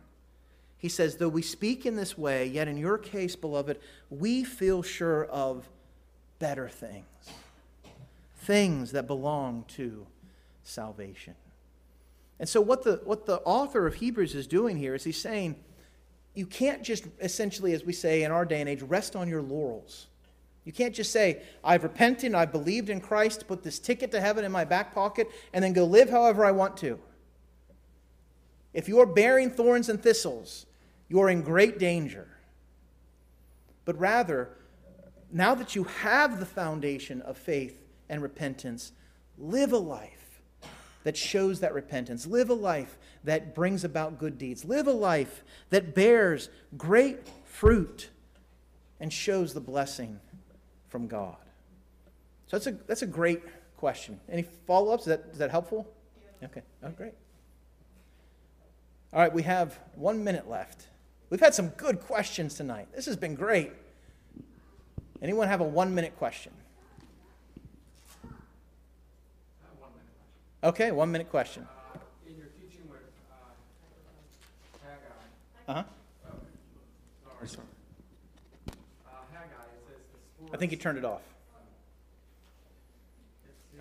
[0.78, 3.78] he says, Though we speak in this way, yet in your case, beloved,
[4.10, 5.68] we feel sure of
[6.40, 7.04] better things,
[8.38, 10.08] things that belong to
[10.64, 11.36] salvation.
[12.40, 15.58] And so, what the, what the author of Hebrews is doing here is he's saying,
[16.34, 19.42] you can't just essentially, as we say in our day and age, rest on your
[19.42, 20.08] laurels.
[20.64, 24.46] You can't just say, I've repented, I've believed in Christ, put this ticket to heaven
[24.46, 26.98] in my back pocket, and then go live however I want to.
[28.80, 30.66] If you are bearing thorns and thistles,
[31.10, 32.30] you are in great danger.
[33.84, 34.52] But rather,
[35.34, 37.78] now that you have the foundation of faith
[38.08, 38.94] and repentance,
[39.38, 40.40] live a life
[41.04, 42.26] that shows that repentance.
[42.26, 44.64] Live a life that brings about good deeds.
[44.64, 48.08] Live a life that bears great fruit
[49.02, 50.22] and shows the blessing
[50.88, 51.36] from God?
[52.48, 53.42] So that's a, that's a great
[53.76, 54.22] question.
[54.30, 55.04] Any follow ups?
[55.04, 55.86] Is that, is that helpful?
[56.42, 56.62] Okay.
[56.82, 57.12] Oh, great.
[59.12, 60.86] All right, we have one minute left.
[61.32, 62.88] We've had some good questions tonight.
[62.96, 63.72] This has been great.
[65.22, 66.54] Anyone have a one minute question?
[70.64, 71.68] Okay, one minute question.
[71.96, 73.00] Uh, in your teaching with
[73.32, 73.36] uh,
[74.86, 75.00] Haggai.
[75.68, 75.84] Uh huh.
[76.28, 77.48] Oh, sorry.
[77.48, 77.68] sorry.
[80.54, 81.22] I think you turned it off.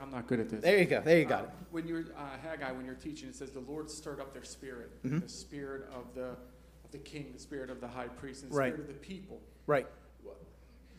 [0.01, 0.63] I'm not good at this.
[0.63, 1.01] There you go.
[1.01, 1.51] There you got uh, it.
[1.71, 5.03] When you're uh, Haggai, when you're teaching, it says the Lord stirred up their spirit,
[5.05, 5.21] mm-hmm.
[5.21, 6.37] the spirit of the
[6.85, 8.73] of the king, the spirit of the high priest, and the Right.
[8.73, 9.41] spirit of the people.
[9.67, 9.87] Right.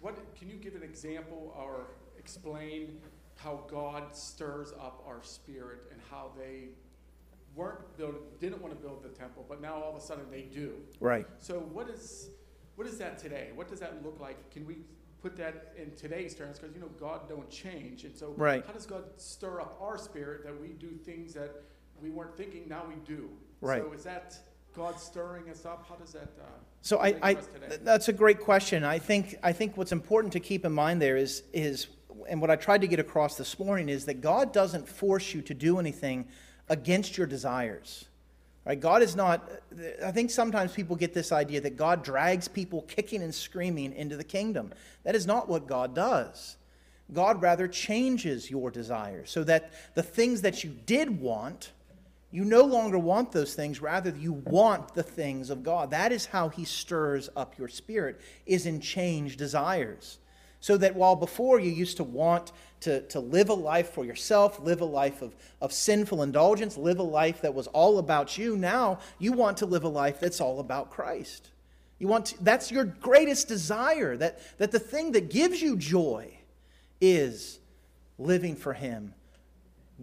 [0.02, 1.88] What can you give an example or
[2.18, 3.00] explain
[3.36, 6.70] how God stirs up our spirit and how they
[7.56, 10.44] weren't build, didn't want to build the temple, but now all of a sudden they
[10.44, 10.74] do.
[11.00, 11.26] Right.
[11.40, 12.30] So what is
[12.76, 13.50] what is that today?
[13.56, 14.52] What does that look like?
[14.52, 14.78] Can we
[15.22, 16.60] put that in today's terms?
[16.60, 18.66] Because you know God don't change, and so Right.
[18.66, 21.52] how does God stir up our spirit that we do things that
[22.02, 23.30] we weren't thinking now we do?
[23.62, 23.82] Right.
[23.82, 24.38] So is that
[24.74, 25.86] God stirring us up?
[25.88, 26.30] How does that?
[26.40, 26.46] Uh,
[26.82, 27.78] So I, I today?
[27.82, 28.84] that's a great question.
[28.84, 31.88] I think I think what's important to keep in mind there is is
[32.30, 35.42] and what I tried to get across this morning is that God doesn't force you
[35.44, 36.28] to do anything
[36.68, 38.06] against your desires.
[38.70, 38.80] Right?
[38.80, 39.50] God is not
[40.06, 44.16] I think sometimes people get this idea that God drags people kicking and screaming into
[44.16, 44.72] the kingdom.
[45.04, 46.56] That is not what God does.
[47.12, 51.72] God rather changes your desires so that the things that you did want
[52.32, 55.90] you no longer want those things, rather you want the things of God.
[55.90, 60.20] That is how he stirs up your spirit, is in changed desires.
[60.62, 62.52] So that while before you used to want
[62.82, 67.00] to, to live a life for yourself, live a life of, of sinful indulgence, live
[67.00, 70.42] a life that was all about you, now you want to live a life that's
[70.42, 71.50] all about Christ.
[71.98, 76.38] You want to, that's your greatest desire, that, that the thing that gives you joy
[77.02, 77.60] is
[78.18, 79.14] living for him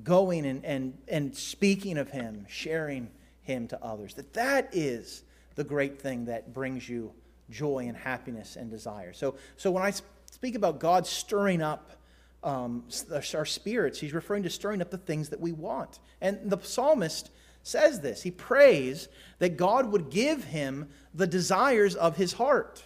[0.02, 3.10] going and, and, and speaking of him, sharing
[3.42, 4.14] him to others.
[4.14, 5.22] That that is
[5.54, 7.12] the great thing that brings you
[7.48, 9.12] joy and happiness and desire.
[9.12, 9.92] So, so when I
[10.36, 11.92] speak about God stirring up
[12.44, 12.84] um,
[13.34, 15.98] our spirits, he's referring to stirring up the things that we want.
[16.20, 17.30] And the psalmist
[17.62, 18.22] says this.
[18.22, 19.08] He prays
[19.38, 22.82] that God would give him the desires of his heart.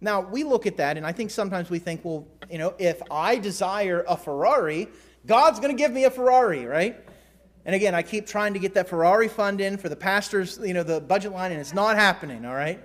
[0.00, 3.02] Now, we look at that, and I think sometimes we think, well, you know, if
[3.10, 4.86] I desire a Ferrari,
[5.26, 7.04] God's going to give me a Ferrari, right?
[7.64, 10.72] And again, I keep trying to get that Ferrari fund in for the pastor's, you
[10.72, 12.80] know, the budget line, and it's not happening, all right?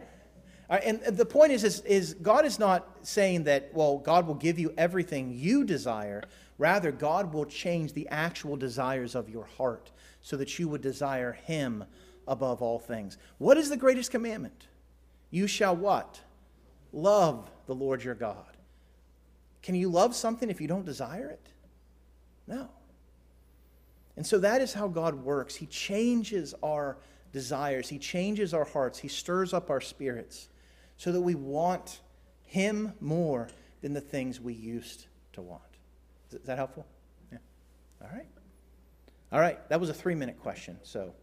[0.71, 4.57] And the point is, is, is God is not saying that, well, God will give
[4.57, 6.23] you everything you desire.
[6.57, 9.91] Rather, God will change the actual desires of your heart
[10.21, 11.83] so that you would desire Him
[12.25, 13.17] above all things.
[13.37, 14.67] What is the greatest commandment?
[15.29, 16.21] You shall what?
[16.93, 18.55] Love the Lord your God.
[19.61, 21.47] Can you love something if you don't desire it?
[22.47, 22.69] No.
[24.15, 25.53] And so that is how God works.
[25.53, 26.95] He changes our
[27.33, 30.47] desires, He changes our hearts, He stirs up our spirits
[31.01, 31.99] so that we want
[32.43, 33.49] Him more
[33.81, 35.63] than the things we used to want.
[36.31, 36.85] Is that helpful?
[37.31, 37.39] Yeah.
[38.03, 38.27] All right.
[39.31, 39.67] All right.
[39.69, 40.77] That was a three minute question.
[40.83, 41.15] So.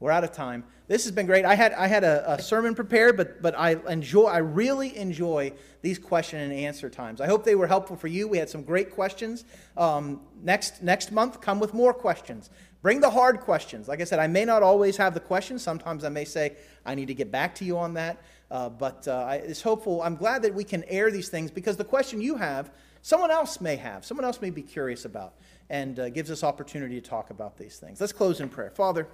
[0.00, 0.64] We're out of time.
[0.86, 1.44] This has been great.
[1.44, 5.52] I had, I had a, a, sermon prepared, but, but I, enjoy, I really enjoy
[5.80, 7.20] these question and answer times.
[7.20, 8.28] I hope they were helpful for you.
[8.28, 9.44] We had some great questions.
[9.76, 12.50] Um, next, next month, come with more questions.
[12.82, 13.88] Bring the hard questions.
[13.88, 15.62] Like I said, I may not always have the questions.
[15.62, 18.22] Sometimes I may say, I need to get back to you on that.
[18.50, 20.02] Uh, but uh, I, it's hopeful.
[20.02, 22.70] I'm glad that we can air these things because the question you have,
[23.00, 24.04] someone else may have.
[24.04, 25.32] Someone else may be curious about
[25.70, 28.00] and uh, gives us opportunity to talk about these things.
[28.00, 28.70] Let's close in prayer.
[28.70, 29.08] Father,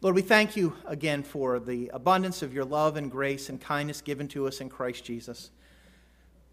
[0.00, 4.00] Lord, we thank you again for the abundance of your love and grace and kindness
[4.00, 5.50] given to us in Christ Jesus.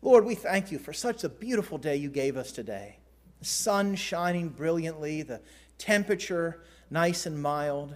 [0.01, 2.97] Lord, we thank you for such a beautiful day you gave us today.
[3.37, 5.41] The sun shining brilliantly, the
[5.77, 7.93] temperature nice and mild.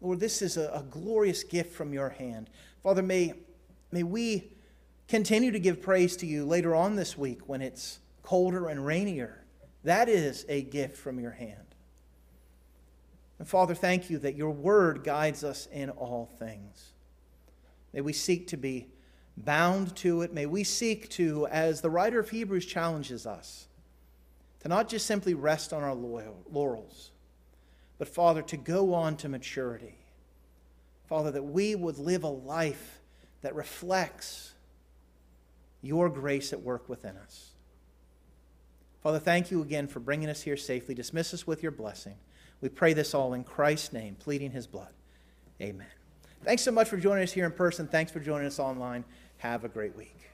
[0.00, 2.50] Lord, this is a, a glorious gift from your hand.
[2.82, 3.34] Father, may,
[3.92, 4.50] may we
[5.06, 9.44] continue to give praise to you later on this week when it's colder and rainier.
[9.84, 11.71] That is a gift from your hand.
[13.42, 16.92] And Father, thank you that your word guides us in all things.
[17.92, 18.86] May we seek to be
[19.36, 20.32] bound to it.
[20.32, 23.66] May we seek to, as the writer of Hebrews challenges us,
[24.60, 27.10] to not just simply rest on our laurels,
[27.98, 29.96] but, Father, to go on to maturity.
[31.08, 33.00] Father, that we would live a life
[33.40, 34.52] that reflects
[35.80, 37.48] your grace at work within us.
[39.02, 40.94] Father, thank you again for bringing us here safely.
[40.94, 42.14] Dismiss us with your blessing.
[42.62, 44.88] We pray this all in Christ's name, pleading his blood.
[45.60, 45.86] Amen.
[46.44, 47.86] Thanks so much for joining us here in person.
[47.86, 49.04] Thanks for joining us online.
[49.38, 50.31] Have a great week.